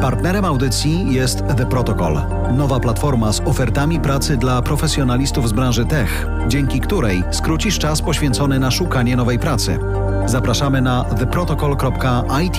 Partnerem 0.00 0.44
audycji 0.44 1.14
jest 1.14 1.38
The 1.56 1.66
Protocol, 1.66 2.20
nowa 2.56 2.80
platforma 2.80 3.32
z 3.32 3.40
ofertami 3.40 4.00
pracy 4.00 4.36
dla 4.36 4.62
profesjonalistów 4.62 5.48
z 5.48 5.52
branży 5.52 5.84
tech, 5.84 6.26
dzięki 6.48 6.80
której 6.80 7.22
skrócisz 7.30 7.78
czas 7.78 8.02
poświęcony 8.02 8.58
na 8.58 8.70
szukanie 8.70 9.16
nowej 9.16 9.38
pracy. 9.38 9.78
Zapraszamy 10.26 10.80
na 10.80 11.04
theprotocol.it. 11.04 12.58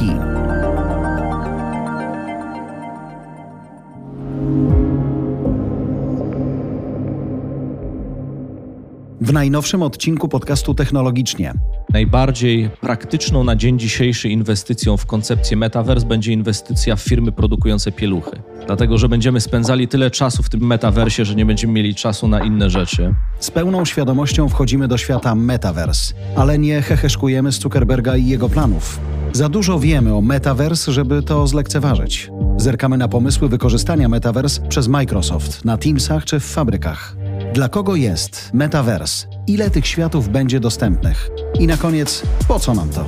W 9.22 9.34
najnowszym 9.34 9.82
odcinku 9.82 10.28
podcastu 10.28 10.74
Technologicznie 10.74 11.54
Najbardziej 11.94 12.70
praktyczną 12.82 13.44
na 13.44 13.56
dzień 13.56 13.80
dzisiejszy 13.80 14.30
inwestycją 14.30 14.98
w 14.98 15.06
koncepcję 15.06 15.58
metaverse 15.58 16.08
będzie 16.08 16.34
inwestycja 16.34 16.96
w 16.96 17.02
firmy 17.02 17.32
produkujące 17.32 17.92
pieluchy. 17.92 18.42
Dlatego, 18.68 18.98
że 18.98 19.10
będziemy 19.10 19.42
spędzali 19.42 19.88
tyle 19.88 20.12
czasu 20.12 20.44
w 20.44 20.50
tym 20.50 20.68
metaversie, 20.68 21.26
że 21.26 21.36
nie 21.36 21.46
będziemy 21.46 21.74
mieli 21.74 21.96
czasu 21.96 22.28
na 22.28 22.44
inne 22.44 22.70
rzeczy. 22.70 23.14
Z 23.40 23.52
pełną 23.52 23.86
świadomością 23.86 24.50
wchodzimy 24.50 24.88
do 24.88 24.98
świata 24.98 25.36
metaverse, 25.36 26.14
ale 26.36 26.60
nie 26.60 26.82
heheszkujemy 26.82 27.52
z 27.52 27.60
Zuckerberga 27.60 28.18
i 28.18 28.26
jego 28.26 28.50
planów. 28.50 29.00
Za 29.34 29.50
dużo 29.50 29.80
wiemy 29.80 30.16
o 30.16 30.22
metaverse, 30.22 30.92
żeby 30.92 31.24
to 31.24 31.48
zlekceważyć. 31.48 32.30
Zerkamy 32.58 32.98
na 32.98 33.08
pomysły 33.08 33.50
wykorzystania 33.50 34.10
metaverse 34.10 34.62
przez 34.68 34.88
Microsoft 34.88 35.66
na 35.66 35.78
Teamsach 35.78 36.26
czy 36.26 36.40
w 36.40 36.46
fabrykach. 36.46 37.16
Dla 37.54 37.70
kogo 37.70 37.96
jest 37.96 38.50
metaverse? 38.54 39.28
Ile 39.48 39.70
tych 39.70 39.88
światów 39.88 40.30
będzie 40.30 40.60
dostępnych? 40.60 41.30
I 41.60 41.68
na 41.68 41.78
koniec, 41.78 42.24
po 42.48 42.60
co 42.60 42.74
nam 42.74 42.90
to? 42.90 43.06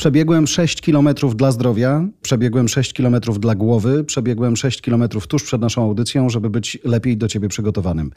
Przebiegłem 0.00 0.46
6 0.46 0.80
km 0.80 1.08
dla 1.34 1.52
zdrowia, 1.52 2.08
przebiegłem 2.22 2.68
6 2.68 2.92
km 2.92 3.20
dla 3.20 3.54
głowy, 3.54 4.04
przebiegłem 4.04 4.56
6 4.56 4.82
km 4.82 5.08
tuż 5.08 5.42
przed 5.42 5.60
naszą 5.60 5.82
audycją, 5.82 6.28
żeby 6.28 6.50
być 6.50 6.78
lepiej 6.84 7.16
do 7.16 7.28
ciebie 7.28 7.48
przygotowanym. 7.48 8.10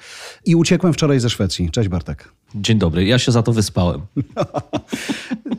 I 0.46 0.56
uciekłem 0.56 0.94
wczoraj 0.94 1.20
ze 1.20 1.30
Szwecji. 1.30 1.72
Cześć 1.72 1.90
Bartek. 1.90 2.34
Dzień 2.56 2.78
dobry, 2.78 3.06
ja 3.06 3.20
się 3.20 3.32
za 3.32 3.44
to 3.44 3.54
wyspałem. 3.54 4.02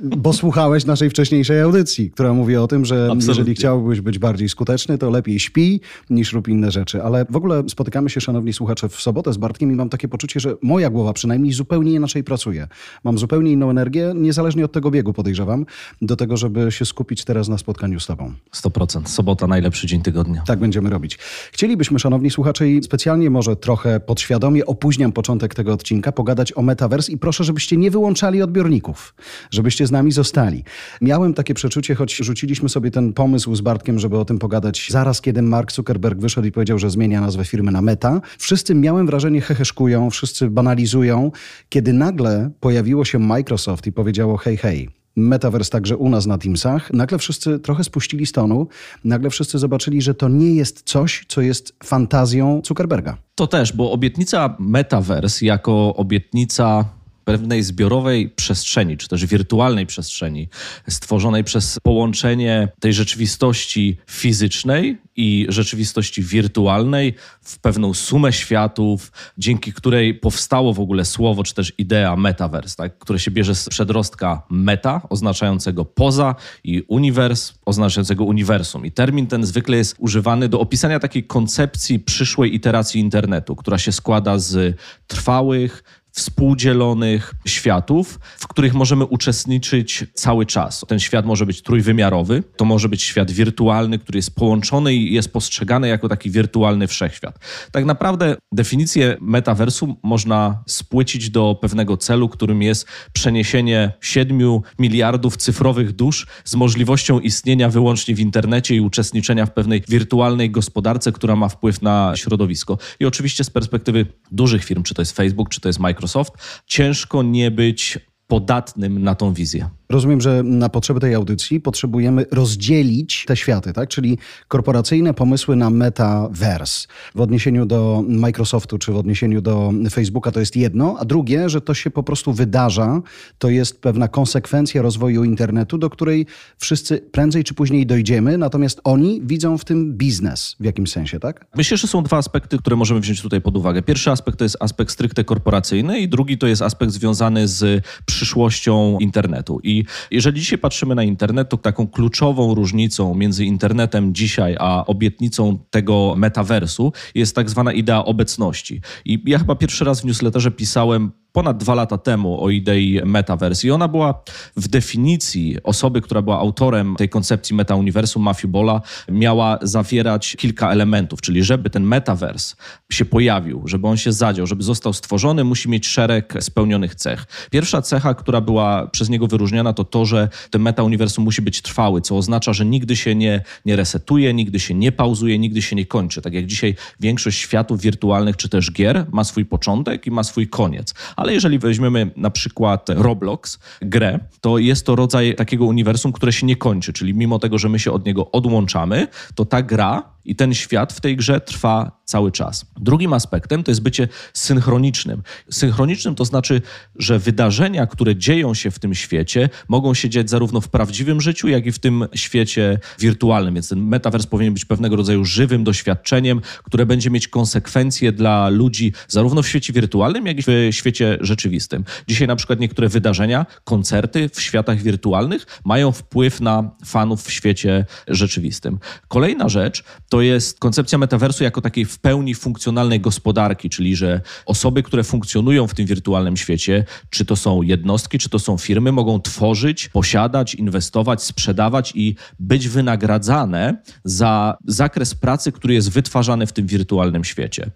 Bo 0.02 0.33
słuchałeś 0.33 0.84
naszej 0.84 1.11
wcześniejszej 1.11 1.61
audycji, 1.61 2.11
która 2.11 2.33
mówi 2.33 2.56
o 2.56 2.67
tym, 2.67 2.84
że 2.84 2.95
Absolutnie. 2.95 3.28
jeżeli 3.28 3.55
chciałbyś 3.55 4.00
być 4.00 4.19
bardziej 4.19 4.48
skuteczny, 4.48 4.98
to 4.98 5.11
lepiej 5.11 5.41
śpi 5.41 5.80
niż 6.11 6.33
rób 6.33 6.48
inne 6.48 6.70
rzeczy. 6.70 7.02
Ale 7.02 7.27
w 7.30 7.36
ogóle 7.36 7.62
spotykamy 7.69 8.11
się, 8.11 8.20
szanowni 8.20 8.52
słuchacze, 8.52 8.89
w 8.89 9.00
sobotę 9.00 9.33
z 9.33 9.36
Bartkiem 9.36 9.72
i 9.72 9.75
mam 9.75 9.89
takie 9.89 10.08
poczucie, 10.08 10.41
że 10.41 10.56
moja 10.62 10.91
głowa 10.91 11.12
przynajmniej 11.12 11.52
zupełnie 11.52 11.92
inaczej 11.92 12.25
pracuje. 12.25 12.69
Mam 13.05 13.19
zupełnie 13.19 13.52
inną 13.52 13.70
energię, 13.70 14.12
niezależnie 14.17 14.64
od 14.64 14.72
tego 14.72 14.91
biegu 14.91 15.12
podejrzewam, 15.12 15.67
do 16.02 16.13
tego, 16.16 16.36
żeby 16.36 16.72
się 16.72 16.84
skupić 16.84 17.24
teraz 17.24 17.48
na 17.48 17.58
spotkaniu 17.58 18.00
z 18.00 18.06
tobą. 18.06 18.32
100%. 18.54 19.06
Sobota 19.06 19.46
najlepszy 19.46 19.86
dzień 19.86 20.02
tygodnia. 20.02 20.42
Tak 20.46 20.58
będziemy 20.58 20.90
robić. 20.90 21.18
Chcielibyśmy, 21.52 21.98
szanowni 21.98 22.30
słuchacze, 22.30 22.68
i 22.68 22.82
specjalnie 22.82 23.30
może 23.30 23.56
trochę 23.56 24.00
podświadomie 24.00 24.66
opóźniam 24.66 25.12
początek 25.12 25.54
tego 25.54 25.72
odcinka, 25.72 26.12
pogadać 26.12 26.52
o 26.56 26.62
metaverse 26.62 27.12
i 27.12 27.18
proszę, 27.18 27.44
żebyście 27.44 27.76
nie 27.76 27.90
wyłączali 27.90 28.42
odbiorników, 28.42 29.14
żebyście 29.50 29.86
z 29.86 29.90
nami 29.90 30.12
zostali. 30.12 30.64
Miałem 31.00 31.34
takie 31.34 31.54
przeczucie, 31.54 31.94
choć 31.94 32.16
rzuciliśmy 32.16 32.68
sobie 32.68 32.90
ten 32.90 33.12
pomysł 33.12 33.54
z 33.54 33.60
Bartkiem, 33.60 33.98
żeby 33.98 34.18
o 34.18 34.24
tym 34.24 34.38
pogadać 34.38 34.86
zaraz, 34.90 35.20
kiedy 35.20 35.42
Mark 35.42 35.72
Zuckerberg 35.72 36.20
wyszedł 36.20 36.48
i 36.48 36.52
powiedział, 36.52 36.78
że 36.78 36.90
zmienia 36.90 37.20
nazwę 37.20 37.44
firmy 37.44 37.72
na 37.72 37.82
Meta. 37.82 38.20
Wszyscy 38.38 38.74
miałem 38.74 39.06
wrażenie 39.06 39.40
heheszkują, 39.40 40.10
wszyscy 40.10 40.50
banalizują, 40.50 41.30
kiedy 41.68 41.92
nagle 41.92 42.50
pojawiło 42.60 43.04
się 43.04 43.18
Microsoft 43.18 43.86
i 43.86 43.92
powiedziało 43.92 44.36
hej, 44.36 44.56
hej, 44.56 44.88
Metaverse 45.16 45.70
także 45.70 45.96
u 45.96 46.08
nas 46.08 46.26
na 46.26 46.38
Teamsach, 46.38 46.92
nagle 46.92 47.18
wszyscy 47.18 47.58
trochę 47.58 47.84
spuścili 47.84 48.27
stonu, 48.27 48.66
nagle 49.05 49.30
wszyscy 49.30 49.58
zobaczyli, 49.58 50.02
że 50.02 50.14
to 50.14 50.28
nie 50.28 50.55
jest 50.55 50.83
coś, 50.83 51.24
co 51.28 51.40
jest 51.40 51.77
fantazją 51.84 52.62
Zuckerberga. 52.66 53.16
To 53.34 53.46
też, 53.46 53.72
bo 53.72 53.92
obietnica 53.92 54.56
Metaverse 54.58 55.46
jako 55.46 55.96
obietnica 55.96 56.84
pewnej 57.24 57.62
zbiorowej 57.62 58.30
przestrzeni, 58.30 58.96
czy 58.96 59.08
też 59.08 59.27
wirtualnej 59.27 59.86
przestrzeni, 59.86 60.48
stworzonej 60.89 61.45
przez 61.45 61.79
połączenie 61.83 62.68
tej 62.80 62.92
rzeczywistości 62.92 63.96
fizycznej 64.11 64.98
i 65.17 65.46
rzeczywistości 65.48 66.23
wirtualnej 66.23 67.14
w 67.42 67.58
pewną 67.58 67.95
sumę 67.95 68.33
światów, 68.33 69.13
dzięki 69.39 69.73
której 69.73 70.14
powstało 70.14 70.74
w 70.74 70.80
ogóle 70.80 71.05
słowo, 71.05 71.42
czy 71.42 71.55
też 71.55 71.73
idea 71.79 72.17
metaverse, 72.17 72.77
tak, 72.77 72.98
które 72.98 73.18
się 73.18 73.30
bierze 73.30 73.55
z 73.55 73.68
przedrostka 73.68 74.42
meta, 74.51 75.01
oznaczającego 75.11 75.84
poza, 75.84 76.34
i 76.64 76.83
uniwers, 76.89 77.52
oznaczającego 77.67 78.24
uniwersum. 78.24 78.86
I 78.86 78.92
termin 78.92 79.27
ten 79.27 79.46
zwykle 79.46 79.77
jest 79.77 79.96
używany 79.98 80.48
do 80.48 80.61
opisania 80.61 81.01
takiej 81.01 81.24
koncepcji 81.24 82.01
przyszłej 82.01 82.55
iteracji 82.55 83.01
internetu, 83.01 83.57
która 83.57 83.79
się 83.79 83.92
składa 83.92 84.39
z 84.39 84.77
trwałych, 85.07 85.84
współdzielonych 86.14 87.35
światów, 87.47 88.20
w 88.39 88.48
których 88.48 88.75
możemy 88.75 89.05
uczestniczyć 89.05 90.05
cały 90.14 90.47
czas. 90.47 90.85
Ten 90.89 90.98
świat 90.98 91.27
może 91.27 91.47
być 91.47 91.63
trójwymiarowy, 91.63 92.42
to 92.57 92.64
może 92.64 92.89
być 92.89 93.02
świat 93.02 93.30
wirtualny, 93.30 93.98
który 93.98 94.19
jest 94.19 94.35
połączony 94.35 94.95
i 94.95 95.14
jest 95.14 95.33
postrzegany 95.33 95.89
jako 95.89 96.08
taki 96.08 96.30
wirtualny 96.30 96.86
wszechświat. 96.86 97.39
Tak 97.73 97.85
naprawdę 97.85 98.36
definicję 98.52 99.17
metaversu 99.20 99.97
można 100.02 100.63
spłycić 100.67 101.30
do 101.30 101.58
pewnego 101.61 101.97
celu, 101.97 102.29
którym 102.29 102.63
jest 102.63 102.86
przeniesienie 103.13 103.92
7 104.01 104.61
miliardów 104.79 105.36
cyfrowych 105.36 105.92
dusz 105.92 106.27
z 106.45 106.55
możliwością 106.55 107.20
istnienia 107.20 107.69
wyłącznie 107.69 108.14
w 108.14 108.20
internecie 108.20 108.77
i 108.77 108.81
uczestniczenia 108.81 109.46
w 109.46 109.52
pewnej 109.52 109.83
wirtualnej 109.89 110.51
gospodarce, 110.51 111.13
która 111.13 111.36
ma 111.36 111.48
wpływ 111.48 111.83
na 111.83 112.13
środowisko. 112.17 112.79
I 113.01 113.05
oczywiście 113.05 113.45
z 113.45 113.51
perspektywy 113.51 114.07
dużych 114.33 114.64
firm, 114.64 114.83
czy 114.83 114.95
to 114.95 115.02
jest 115.02 115.17
Facebook, 115.17 115.48
czy 115.48 115.61
to 115.61 115.69
jest 115.69 115.81
Microsoft, 115.81 116.03
Microsoft, 116.04 116.34
ciężko 116.66 117.22
nie 117.22 117.50
być 117.50 117.98
podatnym 118.27 119.02
na 119.02 119.14
tą 119.14 119.35
wizję. 119.35 119.68
Rozumiem, 119.90 120.20
że 120.20 120.42
na 120.42 120.68
potrzeby 120.68 121.01
tej 121.01 121.14
audycji 121.14 121.61
potrzebujemy 121.61 122.27
rozdzielić 122.30 123.24
te 123.27 123.36
światy, 123.36 123.73
tak? 123.73 123.89
Czyli 123.89 124.18
korporacyjne 124.48 125.14
pomysły 125.14 125.57
na 125.57 125.70
metaverse 125.70 126.89
w 127.14 127.20
odniesieniu 127.20 127.67
do 127.67 128.05
Microsoftu 128.08 128.79
czy 128.79 128.93
w 128.93 128.96
odniesieniu 128.96 129.40
do 129.40 129.73
Facebooka 129.90 130.31
to 130.31 130.40
jest 130.40 130.56
jedno, 130.56 130.96
a 130.99 131.05
drugie, 131.05 131.49
że 131.49 131.61
to 131.61 131.75
się 131.75 131.90
po 131.90 132.02
prostu 132.02 132.32
wydarza, 132.32 133.02
to 133.38 133.49
jest 133.50 133.81
pewna 133.81 134.08
konsekwencja 134.08 134.82
rozwoju 134.82 135.25
internetu, 135.25 135.79
do 135.79 135.90
której 135.90 136.26
wszyscy 136.58 136.99
prędzej 136.99 137.44
czy 137.44 137.55
później 137.55 137.87
dojdziemy, 137.87 138.38
natomiast 138.38 138.81
oni 138.84 139.20
widzą 139.25 139.58
w 139.58 139.64
tym 139.64 139.93
biznes 139.93 140.56
w 140.61 140.64
jakimś 140.64 140.93
sensie, 140.93 141.20
tak? 141.20 141.46
Myślę, 141.56 141.76
że 141.76 141.87
są 141.87 142.02
dwa 142.02 142.17
aspekty, 142.17 142.58
które 142.58 142.76
możemy 142.76 143.00
wziąć 143.00 143.23
tutaj 143.23 143.40
pod 143.40 143.56
uwagę. 143.56 143.82
Pierwszy 143.82 144.11
aspekt 144.11 144.38
to 144.38 144.44
jest 144.44 144.56
aspekt 144.61 144.90
stricte 144.90 145.25
korporacyjny 145.25 146.00
i 146.00 146.08
drugi 146.08 146.38
to 146.38 146.46
jest 146.46 146.62
aspekt 146.62 146.93
związany 146.93 147.49
z 147.49 147.84
przyszłością 148.14 148.99
internetu. 149.00 149.61
I 149.62 149.85
jeżeli 150.11 150.41
dzisiaj 150.41 150.58
patrzymy 150.58 150.94
na 150.94 151.02
internet, 151.02 151.49
to 151.49 151.56
taką 151.56 151.87
kluczową 151.87 152.55
różnicą 152.55 153.14
między 153.14 153.44
internetem 153.44 154.14
dzisiaj 154.14 154.56
a 154.61 154.87
obietnicą 154.87 155.58
tego 155.70 156.14
metaversu 156.17 156.93
jest 157.14 157.37
tak 157.37 157.50
zwana 157.50 157.73
idea 157.73 158.05
obecności. 158.05 158.81
I 159.05 159.23
ja 159.26 159.38
chyba 159.38 159.55
pierwszy 159.55 159.85
raz 159.85 160.00
w 160.00 160.05
newsletterze 160.05 160.50
pisałem 160.50 161.12
ponad 161.34 161.56
dwa 161.58 161.75
lata 161.75 161.99
temu 161.99 162.44
o 162.44 162.50
idei 162.50 163.00
metaverse 163.05 163.67
i 163.67 163.70
ona 163.70 163.88
była 163.88 164.22
w 164.56 164.69
definicji 164.69 165.56
osoby, 165.62 166.00
która 166.00 166.22
była 166.22 166.38
autorem 166.38 166.96
tej 166.96 167.08
koncepcji 167.08 167.56
meta-uniwersum, 167.56 168.22
Matthew 168.22 168.50
Bola, 168.50 168.81
miała 169.08 169.58
zawierać 169.62 170.37
kilka 170.38 170.70
elementów, 170.72 171.20
czyli 171.20 171.44
żeby 171.44 171.70
ten 171.70 171.82
metaverse 171.82 172.56
się 172.93 173.05
pojawił, 173.05 173.62
żeby 173.67 173.88
on 173.88 173.96
się 173.96 174.12
zadział, 174.12 174.46
żeby 174.46 174.62
został 174.62 174.92
stworzony, 174.92 175.44
musi 175.44 175.69
mieć 175.69 175.86
szereg 175.86 176.34
spełnionych 176.40 176.94
cech. 176.94 177.26
Pierwsza 177.50 177.82
cecha, 177.82 178.14
która 178.14 178.40
była 178.40 178.86
przez 178.86 179.08
niego 179.08 179.26
wyróżniana, 179.26 179.72
to 179.72 179.84
to, 179.84 180.04
że 180.06 180.28
ten 180.50 180.62
meta-uniwersum 180.62 181.25
musi 181.25 181.42
być 181.42 181.62
trwały, 181.62 182.00
co 182.00 182.16
oznacza, 182.16 182.52
że 182.52 182.64
nigdy 182.64 182.96
się 182.96 183.14
nie, 183.14 183.42
nie 183.64 183.76
resetuje, 183.76 184.34
nigdy 184.34 184.60
się 184.60 184.75
nie 184.75 184.92
pauzuje, 184.92 185.38
nigdy 185.38 185.62
się 185.62 185.76
nie 185.76 185.86
kończy. 185.86 186.22
Tak 186.22 186.34
jak 186.34 186.46
dzisiaj 186.46 186.75
większość 187.00 187.38
światów 187.38 187.81
wirtualnych 187.81 188.36
czy 188.36 188.48
też 188.48 188.72
gier 188.72 189.06
ma 189.12 189.25
swój 189.25 189.44
początek 189.44 190.06
i 190.06 190.10
ma 190.10 190.22
swój 190.22 190.48
koniec. 190.48 190.94
Ale 191.24 191.34
jeżeli 191.34 191.58
weźmiemy 191.58 192.10
na 192.16 192.30
przykład 192.30 192.88
Roblox, 192.88 193.58
grę, 193.82 194.18
to 194.40 194.58
jest 194.58 194.86
to 194.86 194.96
rodzaj 194.96 195.34
takiego 195.34 195.64
uniwersum, 195.64 196.12
które 196.12 196.32
się 196.32 196.46
nie 196.46 196.56
kończy, 196.56 196.92
czyli 196.92 197.14
mimo 197.14 197.38
tego, 197.38 197.58
że 197.58 197.68
my 197.68 197.78
się 197.78 197.92
od 197.92 198.06
niego 198.06 198.30
odłączamy, 198.30 199.08
to 199.34 199.44
ta 199.44 199.62
gra 199.62 200.13
I 200.24 200.36
ten 200.36 200.54
świat 200.54 200.92
w 200.92 201.00
tej 201.00 201.16
grze 201.16 201.40
trwa 201.40 202.00
cały 202.04 202.32
czas. 202.32 202.66
Drugim 202.76 203.12
aspektem 203.12 203.62
to 203.62 203.70
jest 203.70 203.82
bycie 203.82 204.08
synchronicznym. 204.32 205.22
Synchronicznym 205.50 206.14
to 206.14 206.24
znaczy, 206.24 206.62
że 206.96 207.18
wydarzenia, 207.18 207.86
które 207.86 208.16
dzieją 208.16 208.54
się 208.54 208.70
w 208.70 208.78
tym 208.78 208.94
świecie, 208.94 209.48
mogą 209.68 209.94
się 209.94 210.08
dziać 210.08 210.30
zarówno 210.30 210.60
w 210.60 210.68
prawdziwym 210.68 211.20
życiu, 211.20 211.48
jak 211.48 211.66
i 211.66 211.72
w 211.72 211.78
tym 211.78 212.06
świecie 212.14 212.78
wirtualnym. 212.98 213.54
Więc 213.54 213.68
ten 213.68 213.80
metavers 213.80 214.26
powinien 214.26 214.54
być 214.54 214.64
pewnego 214.64 214.96
rodzaju 214.96 215.24
żywym 215.24 215.64
doświadczeniem, 215.64 216.40
które 216.64 216.86
będzie 216.86 217.10
mieć 217.10 217.28
konsekwencje 217.28 218.12
dla 218.12 218.48
ludzi 218.48 218.92
zarówno 219.08 219.42
w 219.42 219.48
świecie 219.48 219.72
wirtualnym, 219.72 220.26
jak 220.26 220.38
i 220.38 220.42
w 220.42 220.68
świecie 220.70 221.18
rzeczywistym. 221.20 221.84
Dzisiaj 222.08 222.28
na 222.28 222.36
przykład 222.36 222.60
niektóre 222.60 222.88
wydarzenia, 222.88 223.46
koncerty 223.64 224.28
w 224.28 224.40
światach 224.40 224.82
wirtualnych 224.82 225.46
mają 225.64 225.92
wpływ 225.92 226.40
na 226.40 226.70
fanów 226.84 227.22
w 227.22 227.32
świecie 227.32 227.86
rzeczywistym. 228.08 228.78
Kolejna 229.08 229.48
rzecz 229.48 229.84
to 230.14 230.20
jest 230.20 230.58
koncepcja 230.58 230.99
metaversu 230.99 231.44
jako 231.44 231.61
takiej 231.61 231.84
w 231.84 231.99
pełni 231.99 232.34
funkcjonalnej 232.34 233.00
gospodarki, 233.00 233.70
czyli 233.70 233.96
że 233.96 234.20
osoby, 234.46 234.82
które 234.82 235.05
funkcjonują 235.05 235.66
w 235.66 235.75
tym 235.75 235.87
wirtualnym 235.87 236.37
świecie, 236.37 236.84
czy 237.11 237.25
to 237.25 237.37
są 237.37 237.62
jednostki, 237.62 238.19
czy 238.19 238.28
to 238.28 238.38
są 238.38 238.58
firmy, 238.58 238.93
mogą 238.93 239.20
tworzyć, 239.20 239.88
posiadać, 239.88 240.55
inwestować, 240.55 241.22
sprzedawać 241.22 241.93
i 241.94 242.16
być 242.40 242.69
wynagradzane 242.69 243.82
za 244.05 244.56
zakres 244.66 245.14
pracy, 245.14 245.52
który 245.52 245.75
jest 245.75 245.90
wytwarzany 245.90 246.46
w 246.46 246.52
tym 246.52 246.67
wirtualnym 246.67 247.25
świecie. 247.25 247.70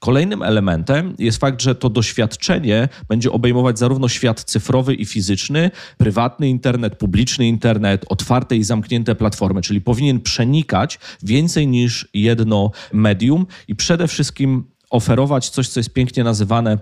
Kolejnym 0.00 0.42
elementem 0.42 1.14
jest 1.18 1.38
fakt, 1.38 1.62
że 1.62 1.74
to 1.74 1.90
doświadczenie 1.90 2.88
będzie 3.08 3.32
obejmować 3.32 3.78
zarówno 3.78 4.08
świat 4.08 4.44
cyfrowy 4.44 4.94
i 4.94 5.04
fizyczny, 5.04 5.70
prywatny 5.98 6.48
internet, 6.48 6.96
publiczny 6.96 7.46
internet, 7.48 8.04
otwarte 8.08 8.56
i 8.56 8.64
zamknięte 8.64 9.14
platformy, 9.14 9.62
czyli 9.62 9.80
powinien 9.80 10.20
przenikać 10.20 10.98
więcej 11.22 11.66
niż 11.66 12.08
jedno 12.14 12.70
medium 12.92 13.46
i 13.68 13.76
przede 13.76 14.08
wszystkim 14.08 14.64
oferować 14.90 15.48
coś, 15.48 15.68
co 15.68 15.80
jest 15.80 15.92
pięknie 15.92 16.24
nazywane 16.24 16.78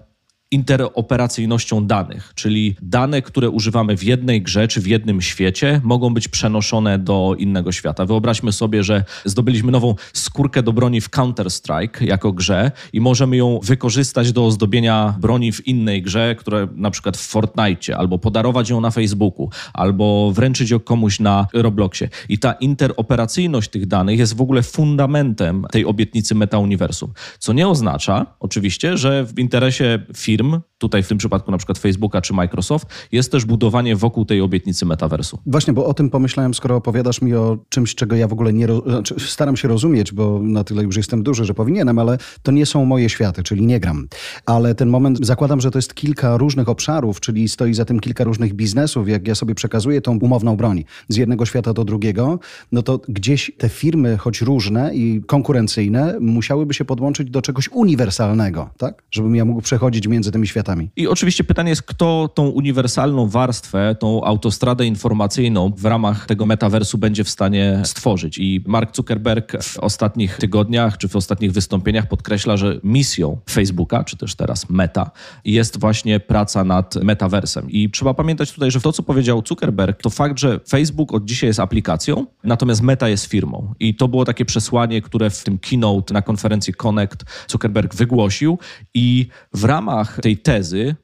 interoperacyjnością 0.51 1.87
danych, 1.87 2.33
czyli 2.35 2.77
dane, 2.83 3.23
które 3.23 3.51
używamy 3.51 3.97
w 3.97 4.03
jednej 4.03 4.43
grze 4.43 4.69
czy 4.69 4.81
w 4.81 4.87
jednym 4.87 5.23
świecie, 5.23 5.81
mogą 5.85 6.15
być 6.15 6.29
przenoszone 6.29 6.99
do 6.99 7.35
innego 7.39 7.73
świata. 7.73 8.07
Wyobraźmy 8.07 8.53
sobie, 8.53 8.83
że 8.83 9.05
zdobyliśmy 9.25 9.73
nową 9.73 9.95
skórkę 10.13 10.63
do 10.63 10.73
broni 10.73 11.01
w 11.01 11.11
Counter-Strike 11.11 12.05
jako 12.05 12.33
grze 12.33 12.71
i 12.93 13.01
możemy 13.01 13.37
ją 13.37 13.61
wykorzystać 13.63 14.33
do 14.33 14.47
ozdobienia 14.47 15.15
broni 15.21 15.53
w 15.53 15.67
innej 15.67 16.03
grze, 16.03 16.35
które 16.39 16.69
na 16.75 16.91
przykład 16.91 17.17
w 17.17 17.27
Fortnite, 17.27 17.97
albo 17.97 18.19
podarować 18.19 18.71
ją 18.71 18.81
na 18.81 18.91
Facebooku, 18.91 19.51
albo 19.73 20.33
wręczyć 20.33 20.71
ją 20.71 20.81
komuś 20.81 21.21
na 21.21 21.47
Robloxie. 21.53 22.09
I 22.29 22.39
ta 22.39 22.53
interoperacyjność 22.53 23.71
tych 23.71 23.87
danych 23.87 24.19
jest 24.19 24.37
w 24.37 24.41
ogóle 24.41 24.63
fundamentem 24.63 25.67
tej 25.71 25.85
obietnicy 25.85 26.35
meta-uniwersum. 26.35 27.13
Co 27.39 27.53
nie 27.53 27.69
oznacza 27.69 28.27
oczywiście, 28.41 28.97
że 28.97 29.25
w 29.25 29.39
interesie 29.39 29.99
firm 30.17 30.38
firm, 30.39 30.63
tutaj 30.79 31.03
w 31.03 31.09
tym 31.09 31.19
przypadku 31.19 31.51
na 31.51 31.59
przykład 31.59 31.79
Facebooka 31.79 32.21
czy 32.21 32.35
Microsoft, 32.35 32.87
jest 33.13 33.33
też 33.33 33.45
budowanie 33.45 33.97
wokół 33.97 34.25
tej 34.25 34.41
obietnicy 34.41 34.87
metaversu. 34.87 35.39
Właśnie, 35.47 35.73
bo 35.73 35.87
o 35.87 35.95
tym 35.95 36.11
pomyślałem, 36.11 36.55
skoro 36.55 36.77
opowiadasz 36.77 37.23
mi 37.23 37.35
o 37.35 37.59
czymś, 37.69 37.95
czego 37.95 38.17
ja 38.17 38.29
w 38.29 38.33
ogóle 38.33 38.53
nie 38.53 38.69
znaczy, 38.87 39.15
staram 39.19 39.57
się 39.57 39.69
rozumieć, 39.69 40.13
bo 40.13 40.41
na 40.43 40.65
tyle 40.65 40.83
już 40.83 40.97
jestem 40.97 41.23
duży, 41.23 41.45
że 41.45 41.55
powinienem, 41.55 41.99
ale 41.99 42.19
to 42.43 42.53
nie 42.53 42.67
są 42.67 42.85
moje 42.85 43.09
światy, 43.09 43.43
czyli 43.43 43.67
nie 43.67 43.81
gram. 43.81 44.09
Ale 44.47 44.75
ten 44.75 44.89
moment, 44.89 45.27
zakładam, 45.27 45.61
że 45.61 45.71
to 45.71 45.79
jest 45.79 45.95
kilka 45.95 46.37
różnych 46.37 46.69
obszarów, 46.69 47.21
czyli 47.21 47.49
stoi 47.49 47.75
za 47.75 47.85
tym 47.85 48.01
kilka 48.01 48.25
różnych 48.25 48.55
biznesów. 48.55 49.09
Jak 49.09 49.29
ja 49.29 49.35
sobie 49.35 49.55
przekazuję 49.55 50.01
tą 50.01 50.19
umowną 50.19 50.57
broń 50.57 50.85
z 51.09 51.17
jednego 51.17 51.47
świata 51.47 51.73
do 51.73 51.85
drugiego, 51.85 52.39
no 52.73 52.83
to 52.83 53.01
gdzieś 53.09 53.53
te 53.59 53.69
firmy, 53.69 54.17
choć 54.17 54.41
różne 54.41 54.95
i 54.95 55.23
konkurencyjne, 55.27 56.17
musiałyby 56.21 56.75
się 56.75 56.85
podłączyć 56.85 57.31
do 57.31 57.43
czegoś 57.43 57.69
uniwersalnego, 57.69 58.71
tak? 58.79 59.03
Żebym 59.11 59.37
ja 59.37 59.45
mógł 59.45 59.63
przechodzić 59.63 60.07
między 60.07 60.33
tymi 60.33 60.47
światami. 60.47 60.68
I 60.97 61.09
oczywiście 61.09 61.45
pytanie 61.45 61.71
jest, 61.71 61.83
kto 61.83 62.29
tą 62.35 62.49
uniwersalną 62.49 63.29
warstwę, 63.29 63.97
tą 64.01 64.25
autostradę 64.25 64.87
informacyjną 64.87 65.73
w 65.77 65.85
ramach 65.85 66.27
tego 66.27 66.47
metaversu 66.47 66.99
będzie 66.99 67.25
w 67.25 67.29
stanie 67.29 67.81
stworzyć. 67.85 68.39
I 68.39 68.65
Mark 68.67 68.97
Zuckerberg 68.97 69.63
w 69.63 69.79
ostatnich 69.79 70.37
tygodniach 70.37 70.99
czy 70.99 71.09
w 71.09 71.17
ostatnich 71.17 71.53
wystąpieniach 71.53 72.09
podkreśla, 72.09 72.57
że 72.57 72.81
misją 72.85 73.39
Facebooka, 73.51 74.05
czy 74.05 74.17
też 74.17 74.35
teraz 74.35 74.71
Meta, 74.71 75.11
jest 75.45 75.81
właśnie 75.81 76.21
praca 76.21 76.65
nad 76.65 76.95
metaversem. 76.95 77.71
I 77.71 77.91
trzeba 77.91 78.15
pamiętać 78.15 78.53
tutaj, 78.53 78.71
że 78.71 78.81
to, 78.81 78.93
co 78.93 79.03
powiedział 79.03 79.43
Zuckerberg, 79.49 80.03
to 80.03 80.11
fakt, 80.11 80.39
że 80.39 80.61
Facebook 80.69 81.15
od 81.15 81.25
dzisiaj 81.25 81.49
jest 81.49 81.61
aplikacją, 81.61 82.27
natomiast 82.45 82.83
Meta 82.83 83.09
jest 83.09 83.27
firmą. 83.27 83.75
I 83.81 83.95
to 83.95 84.09
było 84.09 84.25
takie 84.25 84.45
przesłanie, 84.45 85.03
które 85.03 85.31
w 85.31 85.45
tym 85.45 85.59
keynote 85.59 86.15
na 86.15 86.23
konferencji 86.23 86.75
Connect 86.75 87.25
Zuckerberg 87.49 87.95
wygłosił 87.95 88.59
i 88.95 89.29
w 89.53 89.65
ramach 89.65 90.21
tej 90.23 90.37
tezy 90.37 90.58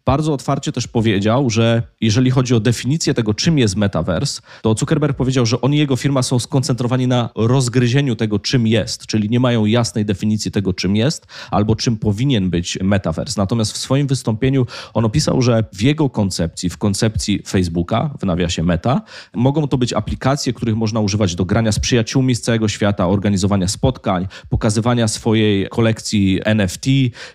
bardzo 0.06 0.32
otwarcie 0.32 0.72
też 0.72 0.88
powiedział, 0.88 1.50
że 1.50 1.82
jeżeli 2.00 2.30
chodzi 2.30 2.54
o 2.54 2.60
definicję 2.60 3.14
tego, 3.14 3.34
czym 3.34 3.58
jest 3.58 3.76
metavers, 3.76 4.42
to 4.62 4.74
Zuckerberg 4.74 5.16
powiedział, 5.16 5.46
że 5.46 5.60
on 5.60 5.74
i 5.74 5.78
jego 5.78 5.96
firma 5.96 6.22
są 6.22 6.38
skoncentrowani 6.38 7.06
na 7.06 7.30
rozgryzieniu 7.36 8.16
tego, 8.16 8.38
czym 8.38 8.66
jest, 8.66 9.06
czyli 9.06 9.30
nie 9.30 9.40
mają 9.40 9.64
jasnej 9.64 10.04
definicji 10.04 10.50
tego, 10.50 10.72
czym 10.72 10.96
jest 10.96 11.26
albo 11.50 11.76
czym 11.76 11.96
powinien 11.96 12.50
być 12.50 12.78
metavers. 12.82 13.36
Natomiast 13.36 13.72
w 13.72 13.76
swoim 13.76 14.06
wystąpieniu 14.06 14.66
on 14.94 15.04
opisał, 15.04 15.42
że 15.42 15.64
w 15.72 15.82
jego 15.82 16.10
koncepcji, 16.10 16.70
w 16.70 16.78
koncepcji 16.78 17.42
Facebooka, 17.46 18.10
w 18.20 18.24
nawiasie 18.26 18.62
meta, 18.62 19.02
mogą 19.34 19.68
to 19.68 19.78
być 19.78 19.92
aplikacje, 19.92 20.52
których 20.52 20.76
można 20.76 21.00
używać 21.00 21.34
do 21.34 21.44
grania 21.44 21.72
z 21.72 21.78
przyjaciółmi 21.78 22.34
z 22.34 22.40
całego 22.40 22.68
świata, 22.68 23.08
organizowania 23.08 23.68
spotkań, 23.68 24.26
pokazywania 24.48 25.08
swojej 25.08 25.68
kolekcji 25.68 26.40
NFT 26.44 26.86